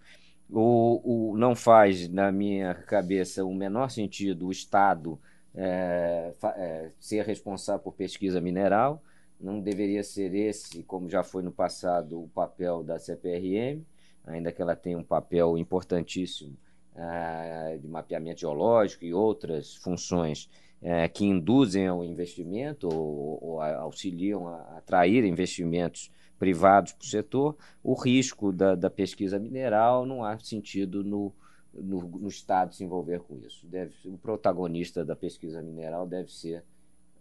[0.50, 5.20] O, o, não faz, na minha cabeça, o menor sentido o Estado
[5.54, 9.04] é, é, ser responsável por pesquisa mineral.
[9.38, 13.84] Não deveria ser esse, como já foi no passado, o papel da CPRM,
[14.26, 16.56] ainda que ela tenha um papel importantíssimo
[16.98, 20.50] uh, de mapeamento geológico e outras funções
[20.82, 27.58] uh, que induzem ao investimento ou, ou auxiliam a atrair investimentos privados para o setor,
[27.84, 31.34] o risco da, da, pesquisa mineral não há sentido no,
[31.74, 33.66] no, no, Estado se envolver com isso.
[33.66, 36.64] Deve, o protagonista da pesquisa mineral deve ser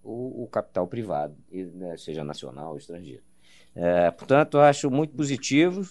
[0.04, 3.22] o, o capital privado, né, seja nacional ou estrangeiro.
[3.74, 5.82] É, portanto, acho muito positivo.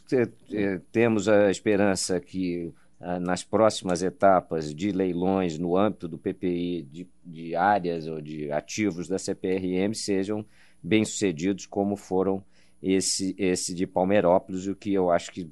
[0.91, 2.84] Temos a esperança que ah,
[3.21, 9.07] nas próximas etapas de leilões no âmbito do PPI de, de áreas ou de ativos
[9.07, 10.45] da CPRM sejam
[10.81, 12.43] bem-sucedidos como foram
[12.81, 15.49] esse, esse de Palmeirópolis, o que eu acho que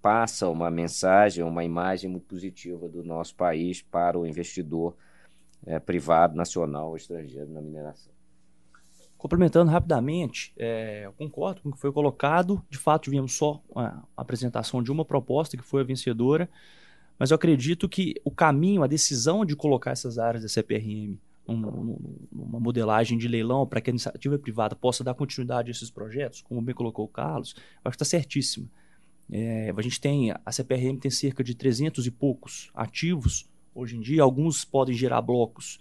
[0.00, 4.96] passa uma mensagem, uma imagem muito positiva do nosso país para o investidor
[5.66, 8.11] é, privado, nacional ou estrangeiro na mineração.
[9.22, 12.60] Complementando rapidamente, é, eu concordo com o que foi colocado.
[12.68, 16.50] De fato, tivemos só a apresentação de uma proposta que foi a vencedora,
[17.16, 22.58] mas eu acredito que o caminho, a decisão de colocar essas áreas da CPRM uma
[22.58, 26.60] modelagem de leilão para que a iniciativa privada possa dar continuidade a esses projetos, como
[26.60, 28.66] bem colocou o Carlos, eu acho que está certíssima.
[29.30, 34.00] É, a gente tem, a CPRM tem cerca de 300 e poucos ativos hoje em
[34.00, 35.78] dia, alguns podem gerar blocos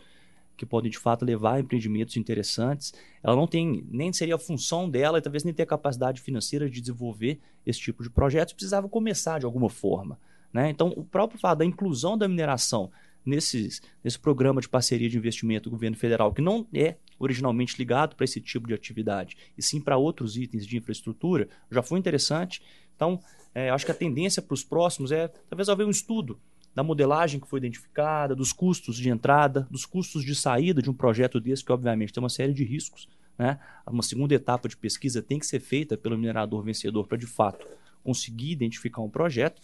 [0.61, 2.93] que podem de fato levar a empreendimentos interessantes.
[3.23, 6.69] Ela não tem, nem seria a função dela e talvez nem ter a capacidade financeira
[6.69, 10.19] de desenvolver esse tipo de projetos, precisava começar de alguma forma.
[10.53, 10.69] Né?
[10.69, 12.91] Então, o próprio fato da inclusão da mineração
[13.25, 18.15] nesses, nesse programa de parceria de investimento do governo federal, que não é originalmente ligado
[18.15, 22.61] para esse tipo de atividade, e sim para outros itens de infraestrutura, já foi interessante.
[22.95, 23.19] Então,
[23.55, 26.39] é, acho que a tendência para os próximos é talvez haver um estudo
[26.73, 30.93] da modelagem que foi identificada, dos custos de entrada, dos custos de saída de um
[30.93, 33.07] projeto desse, que obviamente tem uma série de riscos.
[33.37, 33.59] Né?
[33.85, 37.65] Uma segunda etapa de pesquisa tem que ser feita pelo minerador vencedor para, de fato,
[38.03, 39.61] conseguir identificar um projeto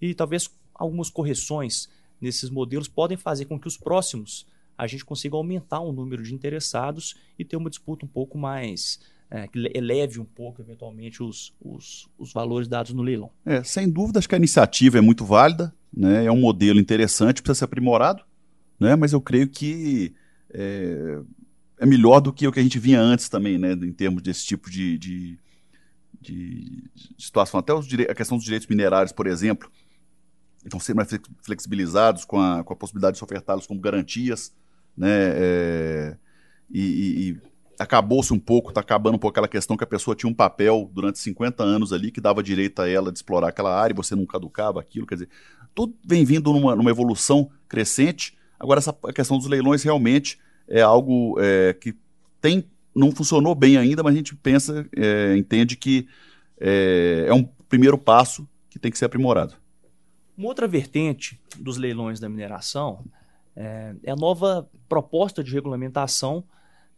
[0.00, 1.88] e talvez algumas correções
[2.20, 6.34] nesses modelos podem fazer com que os próximos a gente consiga aumentar o número de
[6.34, 11.52] interessados e ter uma disputa um pouco mais é, que eleve um pouco, eventualmente, os,
[11.60, 13.30] os, os valores dados no leilão.
[13.44, 16.26] É, sem dúvida, acho que a iniciativa é muito válida, né?
[16.26, 18.22] é um modelo interessante, precisa ser aprimorado,
[18.78, 18.94] né?
[18.94, 20.14] mas eu creio que
[20.52, 21.18] é,
[21.78, 24.44] é melhor do que o que a gente vinha antes também, né, em termos desse
[24.46, 25.38] tipo de, de,
[26.20, 26.84] de
[27.18, 27.60] situação.
[27.60, 27.72] Até
[28.10, 29.70] a questão dos direitos minerários, por exemplo,
[30.64, 31.10] estão sendo mais
[31.42, 34.54] flexibilizados com a, com a possibilidade de se ofertá-los como garantias,
[34.96, 36.16] né, é,
[36.70, 37.40] e, e
[37.78, 40.90] acabou-se um pouco, está acabando um pouco aquela questão que a pessoa tinha um papel
[40.92, 44.14] durante 50 anos ali que dava direito a ela de explorar aquela área e você
[44.16, 45.28] não caducava aquilo, quer dizer,
[45.76, 48.36] tudo vem vindo numa, numa evolução crescente.
[48.58, 51.94] Agora, essa questão dos leilões realmente é algo é, que
[52.40, 56.08] tem, não funcionou bem ainda, mas a gente pensa, é, entende que
[56.58, 59.54] é, é um primeiro passo que tem que ser aprimorado.
[60.36, 63.04] Uma outra vertente dos leilões da mineração
[63.54, 66.42] é, é a nova proposta de regulamentação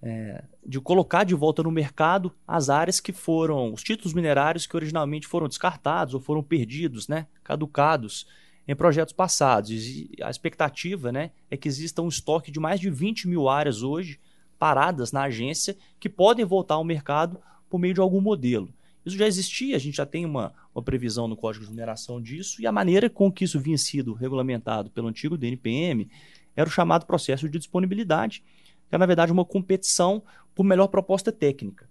[0.00, 4.76] é, de colocar de volta no mercado as áreas que foram, os títulos minerários que
[4.76, 8.24] originalmente foram descartados ou foram perdidos, né, caducados
[8.68, 9.70] em projetos passados.
[9.70, 13.83] E a expectativa né, é que exista um estoque de mais de 20 mil áreas
[13.83, 14.20] hoje
[14.59, 18.68] paradas na agência que podem voltar ao mercado por meio de algum modelo.
[19.07, 22.61] Isso já existia, a gente já tem uma, uma previsão no Código de Mineração disso,
[22.61, 26.11] e a maneira com que isso vinha sido regulamentado pelo antigo DNPM
[26.54, 28.42] era o chamado processo de disponibilidade,
[28.88, 30.22] que é, na verdade, uma competição
[30.54, 31.88] por melhor proposta técnica.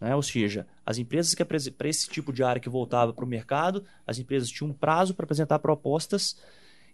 [0.00, 0.14] Né?
[0.14, 3.84] Ou seja, as empresas que para esse tipo de área que voltava para o mercado,
[4.06, 6.36] as empresas tinham um prazo para apresentar propostas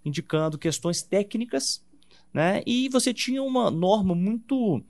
[0.04, 1.84] indicando questões técnicas,
[2.32, 2.62] né?
[2.66, 4.82] e você tinha uma norma muito,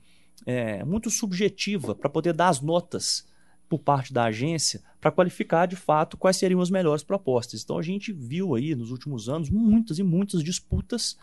[0.45, 3.27] é, muito subjetiva para poder dar as notas
[3.69, 7.63] por parte da agência para qualificar de fato quais seriam as melhores propostas.
[7.63, 11.17] Então a gente viu aí nos últimos anos muitas e muitas disputas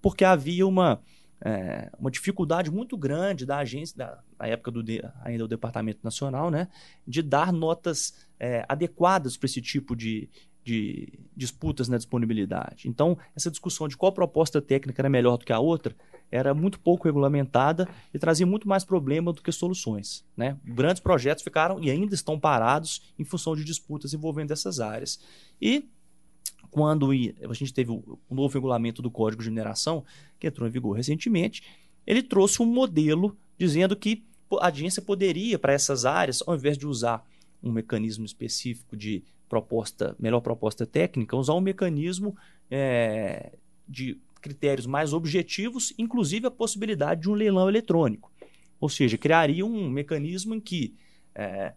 [0.00, 1.00] porque havia uma
[1.42, 4.84] é, uma dificuldade muito grande da agência, da, na época do
[5.22, 6.68] ainda o Departamento Nacional, né,
[7.06, 10.28] de dar notas é, adequadas para esse tipo de,
[10.64, 12.88] de disputas na disponibilidade.
[12.88, 15.94] Então, essa discussão de qual proposta técnica era melhor do que a outra
[16.30, 20.24] era muito pouco regulamentada e trazia muito mais problema do que soluções.
[20.36, 20.56] Né?
[20.64, 25.18] Grandes projetos ficaram e ainda estão parados em função de disputas envolvendo essas áreas.
[25.60, 25.88] E
[26.70, 30.04] quando a gente teve o novo regulamento do Código de Mineração,
[30.40, 31.62] que entrou em vigor recentemente,
[32.06, 34.24] ele trouxe um modelo dizendo que
[34.60, 37.24] a agência poderia, para essas áreas, ao invés de usar
[37.62, 42.36] um mecanismo específico de proposta, melhor proposta técnica, usar um mecanismo
[42.70, 43.52] é,
[43.86, 48.32] de critérios mais objetivos, inclusive a possibilidade de um leilão eletrônico.
[48.80, 50.94] Ou seja, criaria um mecanismo em que
[51.34, 51.74] é,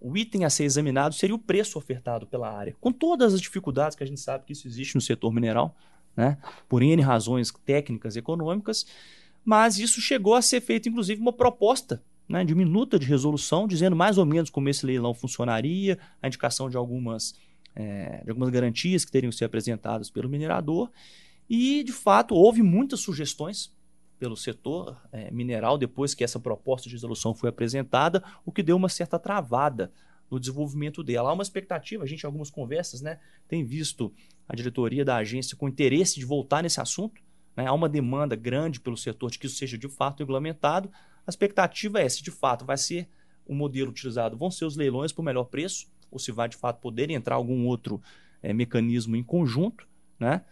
[0.00, 3.96] o item a ser examinado seria o preço ofertado pela área, com todas as dificuldades
[3.96, 5.74] que a gente sabe que isso existe no setor mineral,
[6.16, 6.38] né?
[6.68, 8.86] por N razões técnicas e econômicas,
[9.44, 13.94] mas isso chegou a ser feito, inclusive, uma proposta né, de minuta de resolução, dizendo
[13.94, 17.34] mais ou menos como esse leilão funcionaria, a indicação de algumas,
[17.74, 20.90] é, de algumas garantias que teriam que ser apresentadas pelo minerador,
[21.48, 23.70] e, de fato, houve muitas sugestões
[24.18, 28.76] pelo setor é, mineral depois que essa proposta de resolução foi apresentada, o que deu
[28.76, 29.92] uma certa travada
[30.30, 31.28] no desenvolvimento dela.
[31.28, 34.12] Há uma expectativa, a gente em algumas conversas né, tem visto
[34.48, 37.22] a diretoria da agência com interesse de voltar nesse assunto.
[37.56, 40.90] Né, há uma demanda grande pelo setor de que isso seja de fato regulamentado.
[41.26, 43.08] A expectativa é se de fato vai ser
[43.46, 46.80] o modelo utilizado, vão ser os leilões por melhor preço, ou se vai de fato
[46.80, 48.00] poder entrar algum outro
[48.42, 49.86] é, mecanismo em conjunto.
[50.18, 50.42] Né?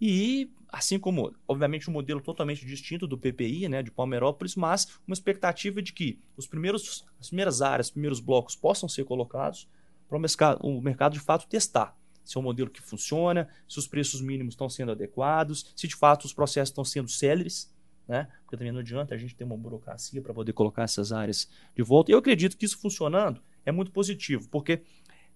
[0.00, 5.14] E assim como, obviamente, um modelo totalmente distinto do PPI, né, de Palmeirópolis, mas uma
[5.14, 9.68] expectativa de que os primeiros, as primeiras áreas, os primeiros blocos possam ser colocados
[10.08, 10.16] para
[10.62, 11.96] o mercado de fato testar
[12.30, 15.96] se é um modelo que funciona, se os preços mínimos estão sendo adequados, se de
[15.96, 17.74] fato os processos estão sendo céleres,
[18.06, 18.28] né?
[18.44, 21.82] porque também não adianta a gente ter uma burocracia para poder colocar essas áreas de
[21.82, 22.12] volta.
[22.12, 24.82] E eu acredito que isso funcionando é muito positivo, porque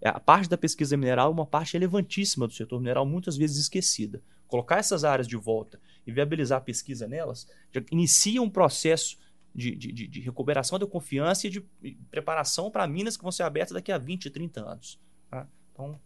[0.05, 4.23] a parte da pesquisa mineral é uma parte relevantíssima do setor mineral, muitas vezes esquecida
[4.47, 9.19] colocar essas áreas de volta e viabilizar a pesquisa nelas, já inicia um processo
[9.53, 11.61] de, de, de, recuperação da confiança e de
[12.09, 15.01] preparação para minas que vão ser abertas daqui a 20, 30 anos.
[15.29, 15.49] Tá?
[15.73, 16.01] Então.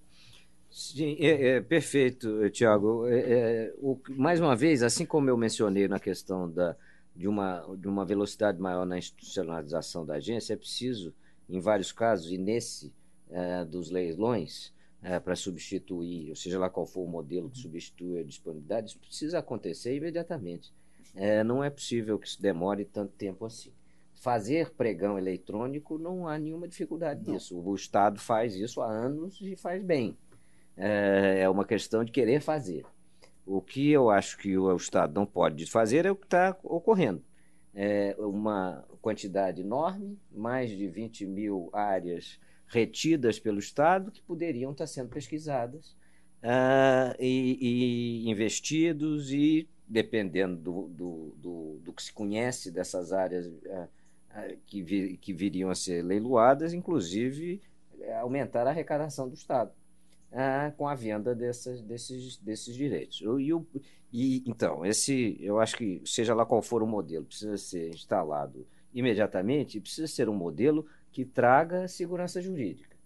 [0.71, 3.07] Sim, é, é perfeito, Tiago.
[3.07, 3.75] É, é,
[4.11, 6.77] mais uma vez, assim como eu mencionei na questão da,
[7.17, 11.15] de, uma, de uma velocidade maior na institucionalização da agência, é preciso,
[11.49, 12.93] em vários casos, e nesse
[13.31, 18.21] é, dos leilões, é, para substituir, ou seja lá qual for o modelo que substitui
[18.21, 20.73] a disponibilidade, isso precisa acontecer imediatamente.
[21.45, 23.73] Não é possível que isso demore tanto tempo assim.
[24.15, 27.35] Fazer pregão eletrônico não há nenhuma dificuldade não.
[27.35, 27.59] nisso.
[27.59, 30.17] O Estado faz isso há anos e faz bem.
[30.79, 32.87] É, é uma questão de querer fazer.
[33.45, 37.23] O que eu acho que o Estado não pode fazer é o que está ocorrendo.
[37.75, 44.87] É uma quantidade enorme, mais de 20 mil áreas retidas pelo Estado que poderiam estar
[44.87, 45.97] sendo pesquisadas
[46.43, 47.59] uh, e,
[48.27, 53.89] e, investidos e dependendo do, do, do, do, que se conhece dessas áreas uh,
[54.31, 57.63] uh, que, vir, que viriam a ser leiloadas, inclusive
[58.21, 59.73] aumentar a arrecadação do Estado
[60.77, 63.23] com a venda dessas, desses, desses direitos.
[63.23, 63.51] E,
[64.13, 68.67] e, então, esse, eu acho que, seja lá qual for o modelo, precisa ser instalado
[68.93, 72.97] imediatamente, precisa ser um modelo que traga segurança jurídica,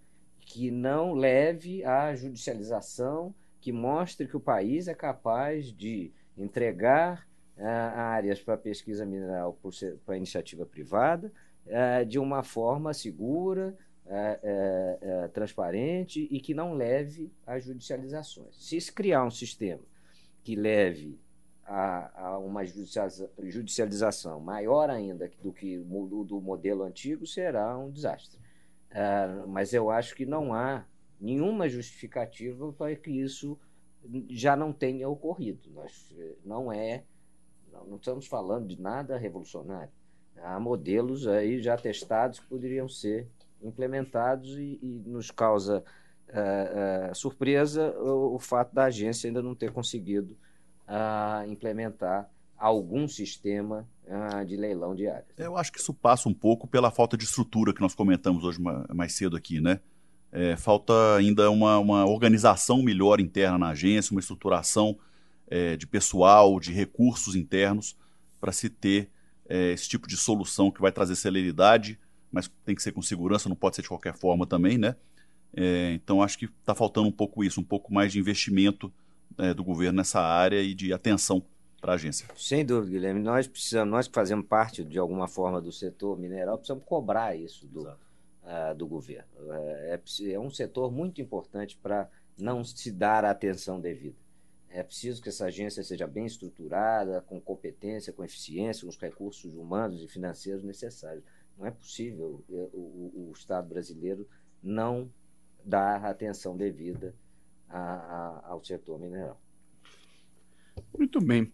[0.40, 7.64] que não leve à judicialização, que mostre que o país é capaz de entregar uh,
[7.64, 9.58] áreas para pesquisa mineral
[10.04, 11.32] para iniciativa privada
[11.66, 18.56] uh, de uma forma segura, uh, transparente e que não leve a judicializações.
[18.56, 19.82] Se se criar um sistema
[20.42, 21.18] que leve
[21.64, 28.40] a, a uma judicialização maior ainda do que o do modelo antigo, será um desastre.
[29.46, 30.84] mas eu acho que não há
[31.20, 33.56] nenhuma justificativa para que isso
[34.28, 35.70] já não tenha ocorrido.
[35.70, 37.04] Nós, eh, não é,
[37.72, 39.92] não estamos falando de nada revolucionário.
[40.36, 43.28] Há modelos aí já testados que poderiam ser
[43.62, 45.82] implementados e, e nos causa
[46.28, 50.36] uh, uh, surpresa o, o, fato da agência ainda não ter conseguido
[50.88, 53.88] uh, implementar algum sistema
[54.46, 55.26] de leilão de áreas.
[55.36, 58.60] Eu acho que isso passa um pouco pela falta de estrutura que nós comentamos hoje
[58.94, 59.80] mais cedo aqui, né?
[60.30, 64.98] É, falta ainda uma, uma, organização melhor interna na agência, uma estruturação
[65.46, 67.96] é, de pessoal, de recursos internos,
[68.40, 69.10] para se ter
[69.46, 72.00] é, esse tipo de solução que vai trazer celeridade,
[72.32, 74.96] mas tem que ser com segurança, não pode ser de qualquer forma também, né?
[75.54, 78.90] É, então acho que está faltando um pouco isso, um pouco mais de investimento
[79.38, 81.44] é, do governo nessa área e de atenção
[81.80, 82.26] para a agência.
[82.36, 83.20] Sem dúvida, Guilherme.
[83.20, 87.66] Nós precisamos, nós que fazemos parte de alguma forma do setor mineral, precisamos cobrar isso
[87.66, 89.28] do, uh, do governo.
[89.52, 94.16] É, é, é um setor muito importante para não se dar a atenção devida.
[94.70, 99.54] É preciso que essa agência seja bem estruturada, com competência, com eficiência, com os recursos
[99.54, 101.22] humanos e financeiros necessários.
[101.58, 104.28] Não é possível é, o, o, o Estado brasileiro
[104.62, 105.10] não
[105.64, 107.14] dar atenção devida
[107.68, 109.40] a, a, ao setor mineral.
[110.96, 111.52] Muito bem.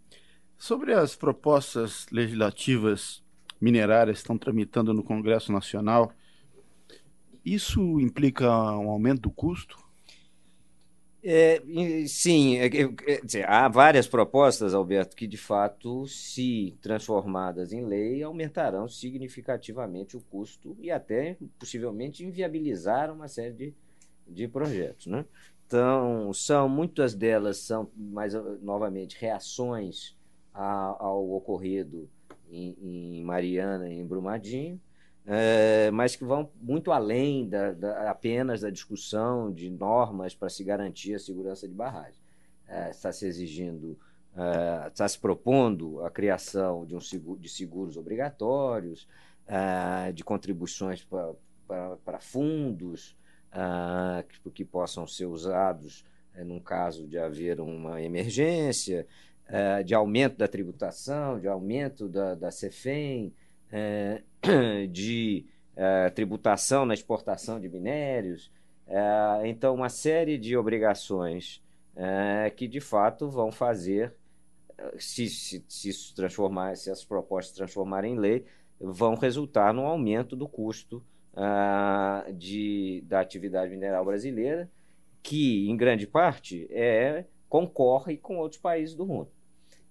[0.56, 3.22] Sobre as propostas legislativas
[3.61, 6.12] minerárias que estão tramitando no Congresso Nacional,
[7.44, 9.88] isso implica um aumento do custo?
[11.22, 11.61] É,
[12.07, 18.22] sim, é, é, dizer, há várias propostas, Alberto, que de fato, se transformadas em lei,
[18.22, 23.74] aumentarão significativamente o custo e até possivelmente inviabilizar uma série de,
[24.28, 25.07] de projetos.
[25.07, 25.24] Né?
[25.66, 30.16] Então, são muitas delas são, mais novamente, reações
[30.54, 32.09] a, ao ocorrido
[32.48, 34.81] em, em Mariana e em Brumadinho
[35.30, 40.64] é, mas que vão muito além da, da, apenas da discussão de normas para se
[40.64, 42.18] garantir a segurança de barragem.
[42.66, 43.98] É, está se exigindo,
[44.34, 49.06] é, está se propondo a criação de, um seguro, de seguros obrigatórios,
[49.46, 53.14] é, de contribuições para fundos
[53.52, 59.06] é, que, que, possam ser usados é, num caso de haver uma emergência,
[59.86, 63.32] de aumento da tributação, de aumento da, da CEFEM,
[63.72, 64.22] é,
[64.90, 68.50] de é, tributação na exportação de minérios.
[68.87, 71.62] É, então, uma série de obrigações
[72.57, 74.14] que, de fato, vão fazer,
[75.00, 78.44] se, se, se, transformar, se essas propostas se transformarem em lei,
[78.81, 81.02] vão resultar no aumento do custo
[81.37, 84.68] é, de, da atividade mineral brasileira,
[85.22, 89.31] que, em grande parte, é, concorre com outros países do mundo.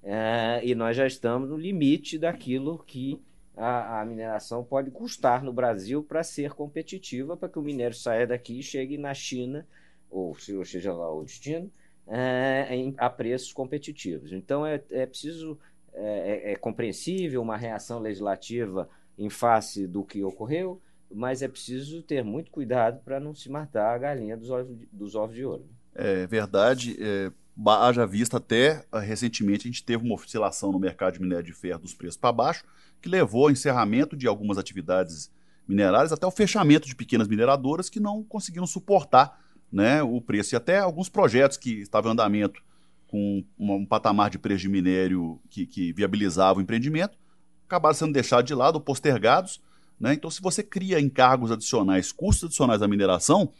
[0.03, 3.21] É, e nós já estamos no limite daquilo que
[3.57, 8.27] a, a mineração pode custar no Brasil para ser competitiva, para que o minério saia
[8.27, 9.67] daqui e chegue na China,
[10.09, 11.71] ou, seja lá o destino,
[12.07, 14.31] é, em, a preços competitivos.
[14.31, 15.59] Então é, é preciso,
[15.93, 20.79] é, é, é compreensível uma reação legislativa em face do que ocorreu,
[21.11, 25.15] mas é preciso ter muito cuidado para não se matar a galinha dos ovos, dos
[25.15, 25.65] ovos de ouro.
[25.95, 26.95] É verdade.
[26.99, 27.31] É,
[27.65, 31.79] haja vista até recentemente a gente teve uma oscilação no mercado de minério de ferro
[31.79, 32.63] dos preços para baixo,
[33.01, 35.31] que levou ao encerramento de algumas atividades
[35.67, 39.39] minerárias, até o fechamento de pequenas mineradoras que não conseguiram suportar
[39.71, 40.55] né, o preço.
[40.55, 42.61] E até alguns projetos que estavam em andamento
[43.07, 47.17] com um patamar de preço de minério que, que viabilizava o empreendimento,
[47.65, 49.61] acabaram sendo deixados de lado ou postergados.
[49.99, 50.13] Né?
[50.13, 53.51] Então, se você cria encargos adicionais, custos adicionais à mineração,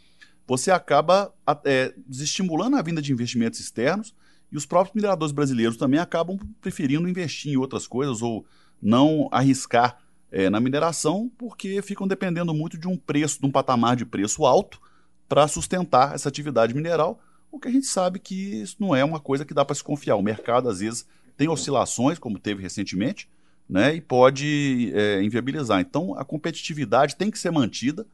[0.46, 1.32] você acaba
[1.64, 4.14] é, desestimulando a vinda de investimentos externos
[4.50, 8.46] e os próprios mineradores brasileiros também acabam preferindo investir em outras coisas ou
[8.80, 9.98] não arriscar
[10.30, 14.44] é, na mineração, porque ficam dependendo muito de um preço, de um patamar de preço
[14.44, 14.80] alto
[15.28, 17.20] para sustentar essa atividade mineral,
[17.50, 19.82] o que a gente sabe que isso não é uma coisa que dá para se
[19.82, 20.16] confiar.
[20.16, 21.06] O mercado, às vezes,
[21.36, 23.28] tem oscilações, como teve recentemente,
[23.68, 25.80] né, e pode é, inviabilizar.
[25.80, 28.06] Então, a competitividade tem que ser mantida,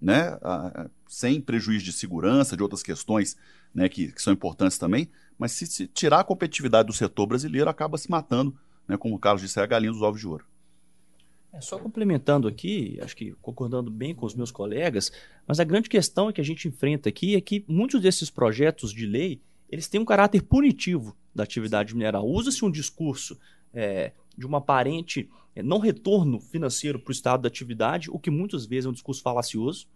[0.00, 3.36] né, a, sem prejuízo de segurança, de outras questões
[3.74, 5.08] né, que, que, são importantes também,
[5.38, 8.54] mas se, se, tirar a competitividade do setor brasileiro, acaba se matando,
[8.88, 10.44] né, como o Carlos disse, é a galinha dos ovos de ouro.
[11.52, 15.12] É, só complementando aqui, acho que concordando bem com os meus colegas,
[15.46, 19.06] mas a grande questão que a gente enfrenta aqui é que muitos desses projetos de
[19.06, 22.26] lei eles têm um caráter punitivo da atividade mineral.
[22.26, 23.38] Usa-se um discurso
[23.72, 28.30] é, de uma aparente é, não retorno financeiro para o estado da atividade, o que
[28.30, 29.86] muitas vezes é um discurso falacioso.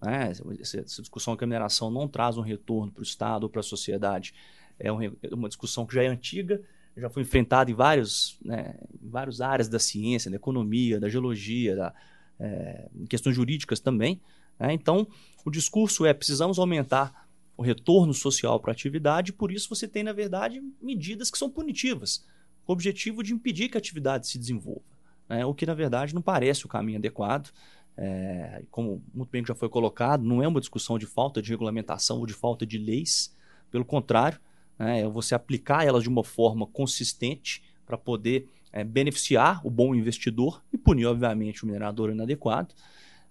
[0.00, 0.30] Né?
[0.30, 3.60] Essa, essa, discussão que a mineração não traz um retorno para o estado ou para
[3.60, 4.32] a sociedade
[4.78, 6.62] é, um, é uma discussão que já é antiga,
[7.00, 11.76] já foi enfrentada em vários, né, em várias áreas da ciência, da economia, da geologia,
[11.76, 11.94] da,
[12.38, 14.20] é, em questões jurídicas também.
[14.58, 14.72] Né?
[14.72, 15.06] Então,
[15.44, 20.04] o discurso é precisamos aumentar o retorno social para a atividade, por isso você tem,
[20.04, 22.24] na verdade, medidas que são punitivas,
[22.64, 24.82] com o objetivo de impedir que a atividade se desenvolva.
[25.28, 25.44] Né?
[25.44, 27.50] O que, na verdade, não parece o caminho adequado.
[27.96, 32.18] É, como muito bem já foi colocado, não é uma discussão de falta de regulamentação
[32.18, 33.34] ou de falta de leis,
[33.72, 34.38] pelo contrário,
[34.78, 39.94] né, é você aplicar elas de uma forma consistente para poder é, beneficiar o bom
[39.94, 42.74] investidor e punir, obviamente, o minerador inadequado.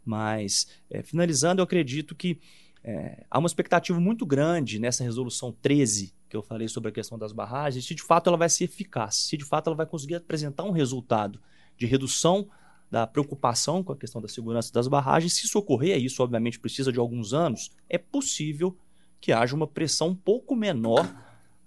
[0.04, 2.40] Mas, é, finalizando, eu acredito que
[2.84, 7.18] é, há uma expectativa muito grande nessa resolução 13 que eu falei sobre a questão
[7.18, 10.16] das barragens, se de fato ela vai ser eficaz, se de fato ela vai conseguir
[10.16, 11.40] apresentar um resultado
[11.78, 12.50] de redução
[12.90, 15.34] da preocupação com a questão da segurança das barragens.
[15.34, 18.78] Se isso ocorrer, isso obviamente precisa de alguns anos, é possível
[19.20, 21.10] que haja uma pressão um pouco menor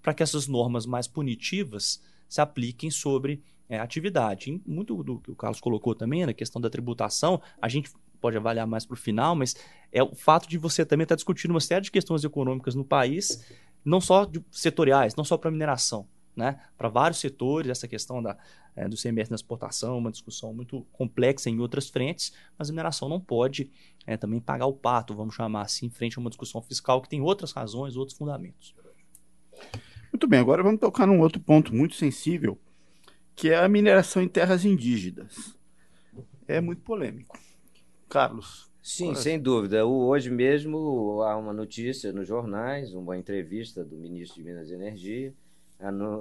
[0.03, 4.61] para que essas normas mais punitivas se apliquem sobre é, atividade.
[4.67, 7.91] Muito do que o Carlos colocou também na questão da tributação, a gente
[8.21, 9.57] pode avaliar mais para o final, mas
[9.91, 12.85] é o fato de você também estar tá discutindo uma série de questões econômicas no
[12.85, 13.45] país,
[13.85, 16.61] não só setoriais, não só para mineração, né?
[16.77, 18.37] Para vários setores, essa questão da,
[18.77, 23.09] é, do CMS na exportação, uma discussão muito complexa em outras frentes, mas a mineração
[23.09, 23.71] não pode
[24.07, 27.21] é, também pagar o pato, vamos chamar assim, frente a uma discussão fiscal que tem
[27.21, 28.75] outras razões, outros fundamentos.
[30.13, 32.59] Muito bem, agora vamos tocar num outro ponto muito sensível,
[33.35, 35.57] que é a mineração em terras indígenas.
[36.49, 37.39] É muito polêmico.
[38.09, 38.69] Carlos.
[38.83, 39.87] Sim, sem dúvida.
[39.87, 44.75] O, hoje mesmo há uma notícia nos jornais, uma entrevista do ministro de Minas e
[44.75, 45.35] Energia,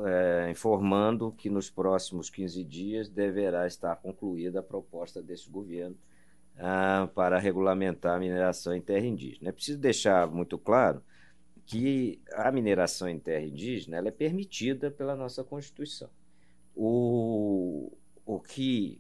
[0.06, 5.98] é, informando que nos próximos 15 dias deverá estar concluída a proposta desse governo
[6.58, 9.50] ah, para regulamentar a mineração em terra indígena.
[9.50, 11.02] É preciso deixar muito claro
[11.70, 16.10] que a mineração em terra indígena ela é permitida pela nossa Constituição.
[16.76, 17.96] O,
[18.26, 19.00] o que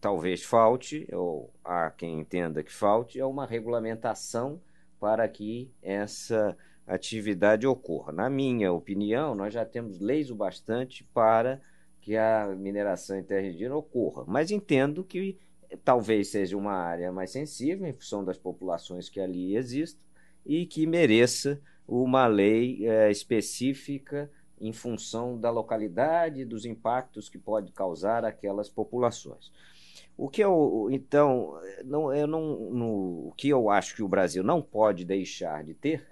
[0.00, 4.58] talvez falte, ou há quem entenda que falte, é uma regulamentação
[4.98, 6.56] para que essa
[6.86, 8.12] atividade ocorra.
[8.12, 11.60] Na minha opinião, nós já temos leis o bastante para
[12.00, 15.38] que a mineração em terra indígena ocorra, mas entendo que
[15.84, 20.00] talvez seja uma área mais sensível em função das populações que ali existem
[20.46, 24.30] e que mereça uma lei é, específica
[24.60, 29.52] em função da localidade dos impactos que pode causar aquelas populações.
[30.16, 34.42] O que eu, então, não, eu não, no, o que eu acho que o Brasil
[34.42, 36.06] não pode deixar de ter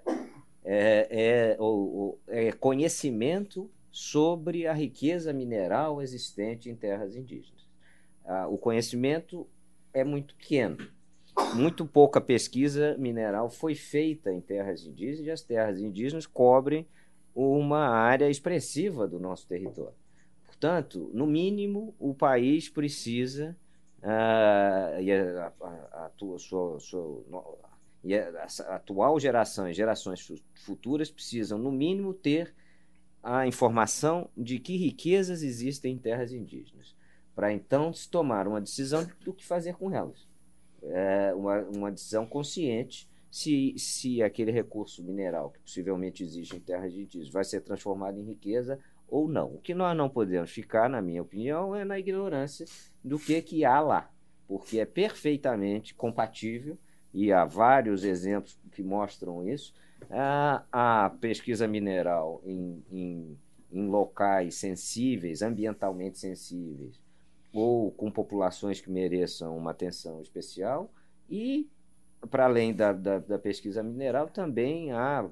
[0.63, 7.65] é, é, o, é conhecimento sobre a riqueza mineral existente em terras indígenas.
[8.23, 9.47] Ah, o conhecimento
[9.93, 10.77] é muito pequeno
[11.53, 16.87] muito pouca pesquisa mineral foi feita em terras indígenas e as terras indígenas cobrem
[17.33, 19.95] uma área expressiva do nosso território.
[20.45, 23.55] Portanto, no mínimo, o país precisa
[24.01, 27.23] uh, e a, a, a, sua, sua,
[28.03, 32.55] e a, a atual geração e gerações futuras precisam, no mínimo, ter
[33.21, 36.95] a informação de que riquezas existem em terras indígenas,
[37.35, 40.34] para então se tomar uma decisão do que fazer com elas
[40.89, 46.93] é, uma, uma decisão consciente se, se aquele recurso mineral que possivelmente existe em terras
[46.93, 49.55] indígenas vai ser transformado em riqueza ou não.
[49.55, 52.65] O que nós não podemos ficar, na minha opinião, é na ignorância
[53.03, 54.09] do que, que há lá,
[54.47, 56.77] porque é perfeitamente compatível,
[57.13, 59.73] e há vários exemplos que mostram isso,
[60.09, 63.37] a, a pesquisa mineral em, em,
[63.71, 66.99] em locais sensíveis, ambientalmente sensíveis,
[67.55, 70.91] ou com populações que mereçam uma atenção especial.
[71.29, 71.69] E,
[72.29, 75.25] para além da, da, da, pesquisa mineral, também há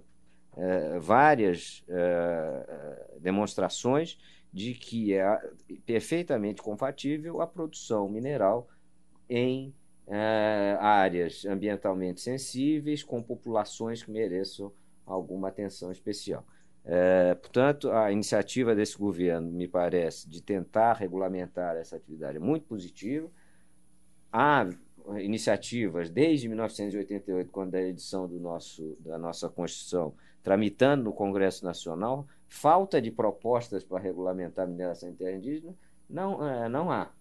[0.55, 4.17] é, várias é, demonstrações
[4.53, 5.51] de que é
[5.85, 8.69] perfeitamente compatível a produção mineral
[9.29, 9.73] em
[10.07, 14.71] é, áreas ambientalmente sensíveis, com populações que mereçam
[15.05, 16.45] alguma atenção especial.
[16.85, 22.65] É, portanto, a iniciativa desse governo, me parece, de tentar regulamentar essa atividade é muito
[22.65, 23.29] positiva.
[24.31, 24.67] Há
[25.17, 32.27] iniciativas desde 1988, quando a edição do nosso, da nossa Constituição, tramitando no Congresso Nacional,
[32.47, 35.73] falta de propostas para regulamentar a mineração em terra indígena,
[36.09, 37.11] não, é, não há.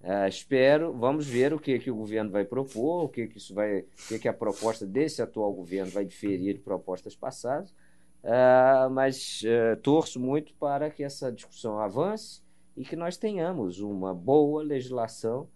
[0.00, 3.52] É, espero, vamos ver o que, que o governo vai propor, o que, que isso
[3.52, 7.74] vai, o que, que a proposta desse atual governo vai diferir de propostas passadas.
[8.22, 12.40] É, mas é, torço muito para que essa discussão avance
[12.76, 15.48] e que nós tenhamos uma boa legislação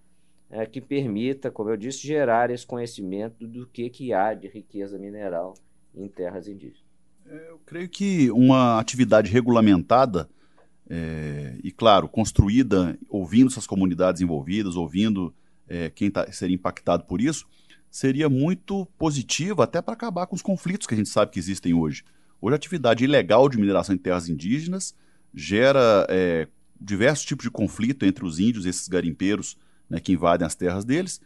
[0.51, 4.99] é, que permita, como eu disse, gerar esse conhecimento do que, que há de riqueza
[4.99, 5.55] mineral
[5.95, 6.83] em terras indígenas.
[7.25, 10.29] Eu creio que uma atividade regulamentada
[10.89, 15.35] é, e, claro, construída ouvindo essas comunidades envolvidas, ouvindo
[15.69, 17.47] é, quem tá, seria impactado por isso,
[17.91, 21.73] seria muito positiva até para acabar com os conflitos que a gente sabe que existem
[21.73, 22.05] hoje.
[22.43, 24.97] Hoje, a atividade ilegal de mineração em terras indígenas
[25.33, 29.57] gera é, diversos tipos de conflito entre os índios esses garimpeiros
[29.89, 31.21] né, que invadem as terras deles.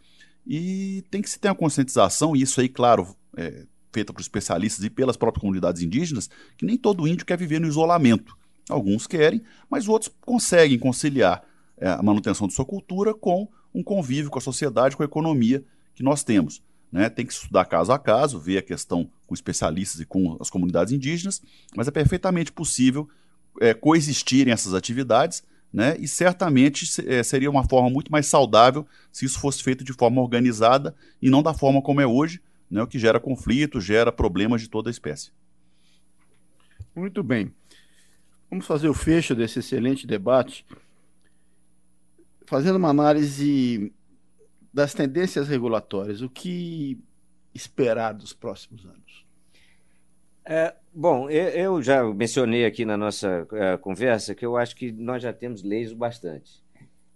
[0.45, 4.85] E tem que se ter uma conscientização, e isso aí, claro, é, feita por especialistas
[4.85, 8.37] e pelas próprias comunidades indígenas, que nem todo índio quer viver no isolamento.
[8.69, 11.43] Alguns querem, mas outros conseguem conciliar
[11.77, 15.65] é, a manutenção de sua cultura com um convívio com a sociedade, com a economia
[15.95, 16.61] que nós temos.
[16.91, 17.09] Né?
[17.09, 20.93] Tem que estudar caso a caso, ver a questão com especialistas e com as comunidades
[20.93, 21.41] indígenas,
[21.75, 23.09] mas é perfeitamente possível
[23.59, 25.97] é, coexistirem essas atividades, né?
[25.99, 30.21] e certamente é, seria uma forma muito mais saudável se isso fosse feito de forma
[30.21, 32.81] organizada e não da forma como é hoje, né?
[32.81, 35.31] o que gera conflito, gera problemas de toda a espécie.
[36.95, 37.53] Muito bem.
[38.49, 40.65] Vamos fazer o fecho desse excelente debate,
[42.45, 43.91] fazendo uma análise
[44.77, 46.21] das tendências regulatórias.
[46.21, 46.99] O que
[47.51, 49.25] esperar dos próximos anos?
[50.45, 55.23] É, bom, eu já mencionei aqui na nossa uh, conversa que eu acho que nós
[55.23, 56.63] já temos leis bastante.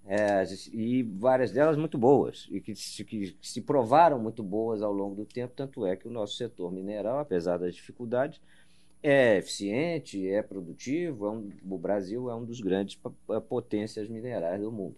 [0.07, 0.43] É,
[0.73, 5.15] e várias delas muito boas, e que se, que se provaram muito boas ao longo
[5.15, 8.41] do tempo, tanto é que o nosso setor mineral, apesar das dificuldades,
[9.03, 11.27] é eficiente, é produtivo.
[11.27, 12.99] É um, o Brasil é um dos grandes
[13.47, 14.95] potências minerais do mundo.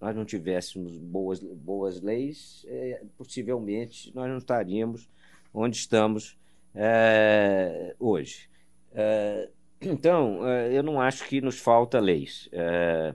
[0.00, 5.08] Nós não tivéssemos boas, boas leis, é, possivelmente nós não estaríamos
[5.52, 6.38] onde estamos
[6.74, 8.48] é, hoje.
[8.92, 9.48] É,
[9.80, 12.48] então, é, eu não acho que nos falta leis.
[12.52, 13.14] É,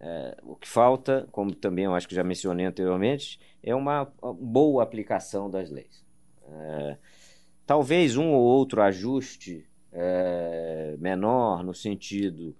[0.00, 4.04] é, o que falta, como também eu acho que já mencionei anteriormente, é uma
[4.40, 6.04] boa aplicação das leis.
[7.64, 9.64] Talvez um ou outro ajuste
[10.98, 12.56] menor no sentido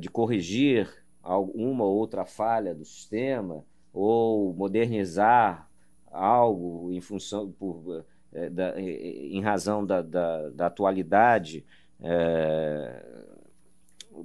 [0.00, 5.68] de corrigir alguma ou outra falha do sistema ou modernizar
[6.10, 11.64] algo em função por, é, da, em razão da, da, da atualidade
[12.00, 13.04] é,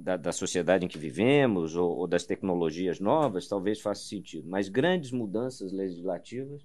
[0.00, 4.48] da, da, sociedade em que vivemos ou, ou, das tecnologias novas, talvez faça sentido.
[4.48, 6.62] Mas grandes mudanças legislativas,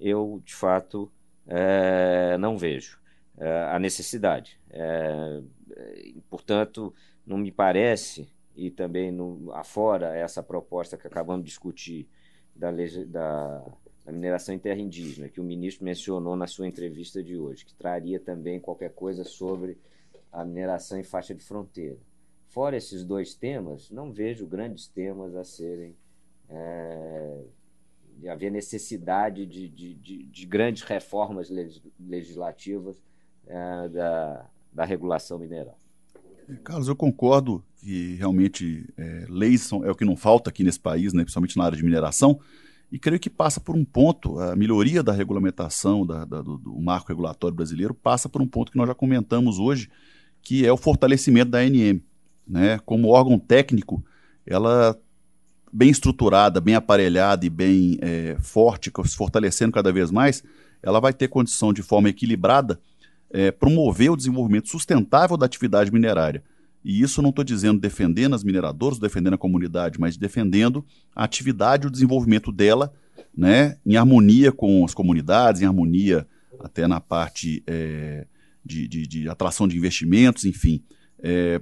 [0.00, 1.10] eu de fato
[1.46, 2.98] é, não vejo
[3.70, 4.58] a necessidade.
[6.28, 6.92] Portanto,
[7.24, 8.28] não me parece,
[8.58, 12.08] e também no, afora essa proposta que acabamos de discutir
[12.56, 12.72] da,
[13.06, 13.64] da,
[14.04, 17.72] da mineração em terra indígena, que o ministro mencionou na sua entrevista de hoje, que
[17.72, 19.78] traria também qualquer coisa sobre
[20.32, 21.98] a mineração em faixa de fronteira.
[22.48, 25.94] Fora esses dois temas, não vejo grandes temas a serem
[26.48, 27.44] é,
[28.16, 31.48] de haver necessidade de, de, de, de grandes reformas
[32.00, 33.00] legislativas
[33.46, 35.78] é, da, da regulação mineral.
[36.64, 40.80] Carlos, eu concordo que realmente é, leis são, é o que não falta aqui nesse
[40.80, 42.40] país, né, principalmente na área de mineração,
[42.90, 46.80] e creio que passa por um ponto, a melhoria da regulamentação da, da, do, do,
[46.80, 49.90] marco regulatório brasileiro passa por um ponto que nós já comentamos hoje,
[50.40, 52.00] que é o fortalecimento da ANM.
[52.46, 52.78] Né?
[52.86, 54.02] Como órgão técnico,
[54.46, 54.98] ela
[55.70, 60.42] bem estruturada, bem aparelhada e bem é, forte, se fortalecendo cada vez mais,
[60.82, 62.80] ela vai ter condição de forma equilibrada
[63.30, 66.42] é, promover o desenvolvimento sustentável da atividade minerária.
[66.84, 71.84] E isso não estou dizendo defendendo as mineradoras, defendendo a comunidade, mas defendendo a atividade
[71.84, 72.92] e o desenvolvimento dela
[73.36, 76.26] né, em harmonia com as comunidades, em harmonia
[76.60, 78.26] até na parte é,
[78.64, 80.82] de, de, de, atração de investimentos, enfim,
[81.20, 81.60] é,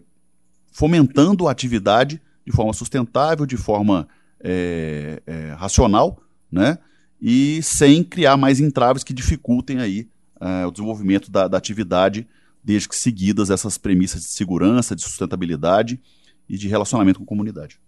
[0.73, 4.09] fomentando a atividade de forma sustentável, de forma
[4.41, 6.79] é, é, racional, né?
[7.21, 10.09] E sem criar mais entraves que dificultem aí
[10.41, 12.26] uh, o desenvolvimento da, da, atividade,
[12.62, 16.01] desde que seguidas essas premissas de segurança, de sustentabilidade
[16.49, 17.80] e de relacionamento com a comunidade.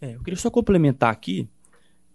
[0.00, 1.48] É, eu queria só complementar aqui.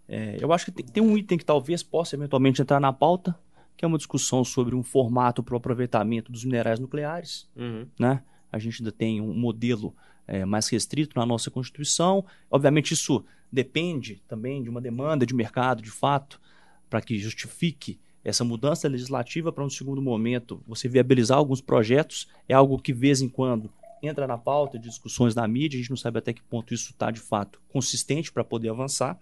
[0.08, 3.36] É, eu acho que tem, tem, um item que talvez possa eventualmente entrar na pauta,
[3.76, 7.48] que é uma discussão sobre um formato para o aproveitamento dos minerais nucleares.
[7.56, 7.86] Uhum.
[7.98, 8.22] Né?
[8.52, 9.94] A gente ainda tem um modelo
[10.26, 12.24] é, mais restrito na nossa Constituição.
[12.50, 16.40] Obviamente, isso depende também de uma demanda de mercado, de fato,
[16.88, 22.54] para que justifique essa mudança legislativa para um segundo momento, você viabilizar alguns projetos, é
[22.54, 23.70] algo que, de vez em quando,
[24.02, 26.90] entra na pauta de discussões na mídia, a gente não sabe até que ponto isso
[26.90, 29.18] está, de fato, consistente para poder avançar.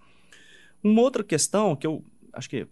[0.82, 2.66] Uma outra questão que eu acho que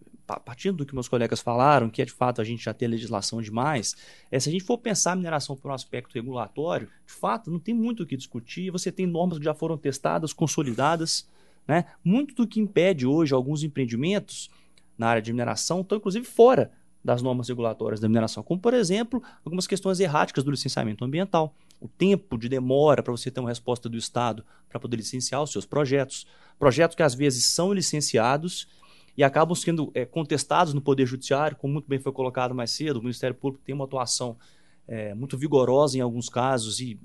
[0.45, 3.41] partindo do que meus colegas falaram, que é de fato a gente já tem legislação
[3.41, 3.95] demais,
[4.31, 7.61] é se a gente for pensar a mineração por um aspecto regulatório, de fato não
[7.61, 11.29] tem muito o que discutir, você tem normas que já foram testadas, consolidadas,
[11.67, 11.85] né?
[12.03, 14.51] Muito do que impede hoje alguns empreendimentos
[14.97, 16.73] na área de mineração estão inclusive fora
[17.05, 21.87] das normas regulatórias da mineração, como por exemplo, algumas questões erráticas do licenciamento ambiental, o
[21.87, 25.65] tempo de demora para você ter uma resposta do Estado para poder licenciar os seus
[25.65, 26.27] projetos,
[26.59, 28.67] projetos que às vezes são licenciados
[29.17, 32.99] e acabam sendo é, contestados no Poder Judiciário, como muito bem foi colocado mais cedo.
[32.99, 34.37] O Ministério Público tem uma atuação
[34.87, 36.99] é, muito vigorosa em alguns casos e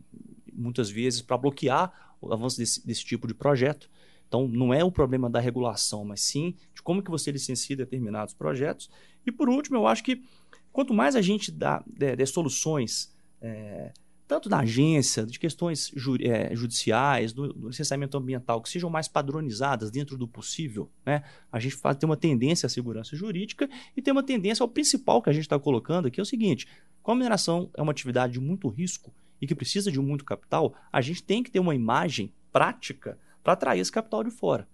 [0.52, 3.90] muitas vezes para bloquear o avanço desse, desse tipo de projeto.
[4.32, 8.34] Então, não é o problema da regulação, mas sim de como que você licencia determinados
[8.34, 8.90] projetos.
[9.26, 10.24] E, por último, eu acho que
[10.72, 13.92] quanto mais a gente dá de, de soluções é,
[14.30, 19.10] tanto da agência, de questões ju é, judiciais, do, do, licenciamento ambiental, que sejam mais
[19.10, 21.24] padronizadas dentro do possível, né?
[21.52, 25.22] a gente faz, tem uma tendência à segurança jurídica e tem uma tendência ao principal
[25.22, 26.70] que a gente está colocando aqui, é o seguinte,
[27.04, 30.74] como a mineração é uma atividade de muito risco e que precisa de muito capital,
[30.90, 34.68] a gente tem que ter uma imagem prática para atrair esse capital de fora.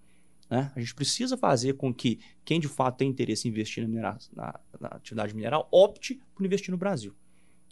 [0.49, 0.71] Né?
[0.75, 4.59] A gente precisa fazer com que quem de fato tem interesse em investir na, na,
[4.79, 7.13] na atividade mineral opte por investir no Brasil.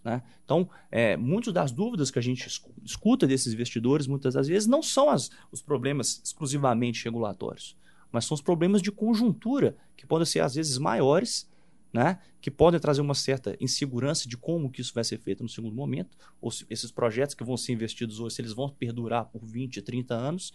[0.04, 0.22] Né?
[0.43, 2.48] Então, é, muitas das dúvidas que a gente
[2.84, 7.76] escuta desses investidores, muitas das vezes, não são as, os problemas exclusivamente regulatórios,
[8.12, 11.50] mas são os problemas de conjuntura, que podem ser, às vezes, maiores,
[11.91, 12.20] né?
[12.39, 15.74] que podem trazer uma certa insegurança de como que isso vai ser feito no segundo
[15.74, 19.43] momento, ou se esses projetos que vão ser investidos hoje, se eles vão perdurar por
[19.43, 20.54] 20, 30 anos.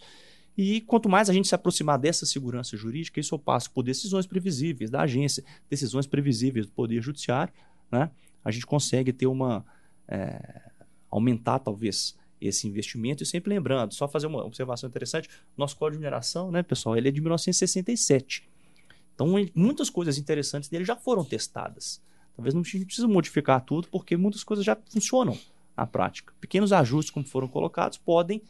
[0.57, 4.27] E quanto mais a gente se aproximar dessa segurança jurídica, isso eu passo por decisões
[4.27, 7.53] previsíveis da agência, decisões previsíveis do Poder Judiciário,
[7.91, 8.11] né?
[8.43, 9.65] a gente consegue ter uma.
[10.07, 10.71] É,
[11.09, 15.99] aumentar talvez esse investimento e sempre lembrando, só fazer uma observação interessante, nosso código de
[15.99, 18.49] mineração, né, pessoal, ele é de 1967.
[19.13, 22.01] Então, muitas coisas interessantes dele já foram testadas.
[22.35, 25.37] Talvez não precisa modificar tudo, porque muitas coisas já funcionam
[25.77, 26.33] na prática.
[26.41, 28.41] Pequenos ajustes, como foram colocados, podem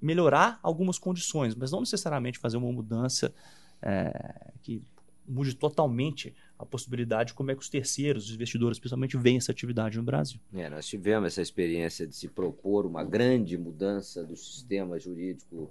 [0.00, 3.34] melhorar algumas condições, mas não necessariamente fazer uma mudança
[3.82, 4.82] é, que
[5.28, 9.52] mude totalmente a possibilidade de como é que os terceiros, os investidores, principalmente, veem essa
[9.52, 10.40] atividade no Brasil.
[10.54, 15.70] É, nós tivemos essa experiência de se propor uma grande mudança do sistema jurídico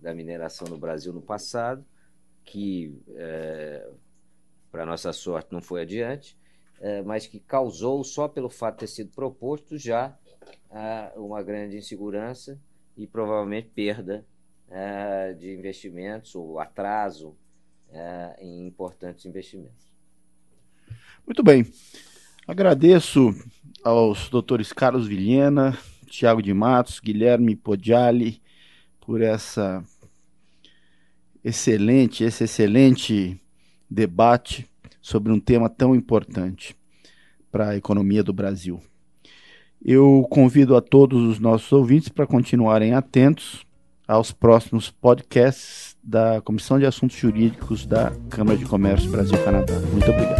[0.00, 1.84] da mineração no Brasil no passado,
[2.44, 3.88] que, é,
[4.70, 6.36] para nossa sorte, não foi adiante,
[6.80, 10.16] é, mas que causou, só pelo fato de ter sido proposto, já
[11.16, 12.60] uma grande insegurança
[12.96, 14.24] e provavelmente perda
[14.70, 17.36] é, de investimentos ou atraso
[17.90, 19.92] é, em importantes investimentos.
[21.26, 21.66] Muito bem.
[22.46, 23.34] Agradeço
[23.82, 25.76] aos doutores Carlos Vilhena,
[26.06, 28.40] Tiago de Matos, Guilherme Podiali
[29.00, 29.84] por essa
[31.44, 33.40] excelente, esse excelente
[33.88, 34.68] debate
[35.00, 36.76] sobre um tema tão importante
[37.50, 38.80] para a economia do Brasil.
[39.88, 43.64] Eu convido a todos os nossos ouvintes para continuarem atentos
[44.08, 49.74] aos próximos podcasts da Comissão de Assuntos Jurídicos da Câmara de Comércio Brasil-Canadá.
[49.92, 50.35] Muito obrigado.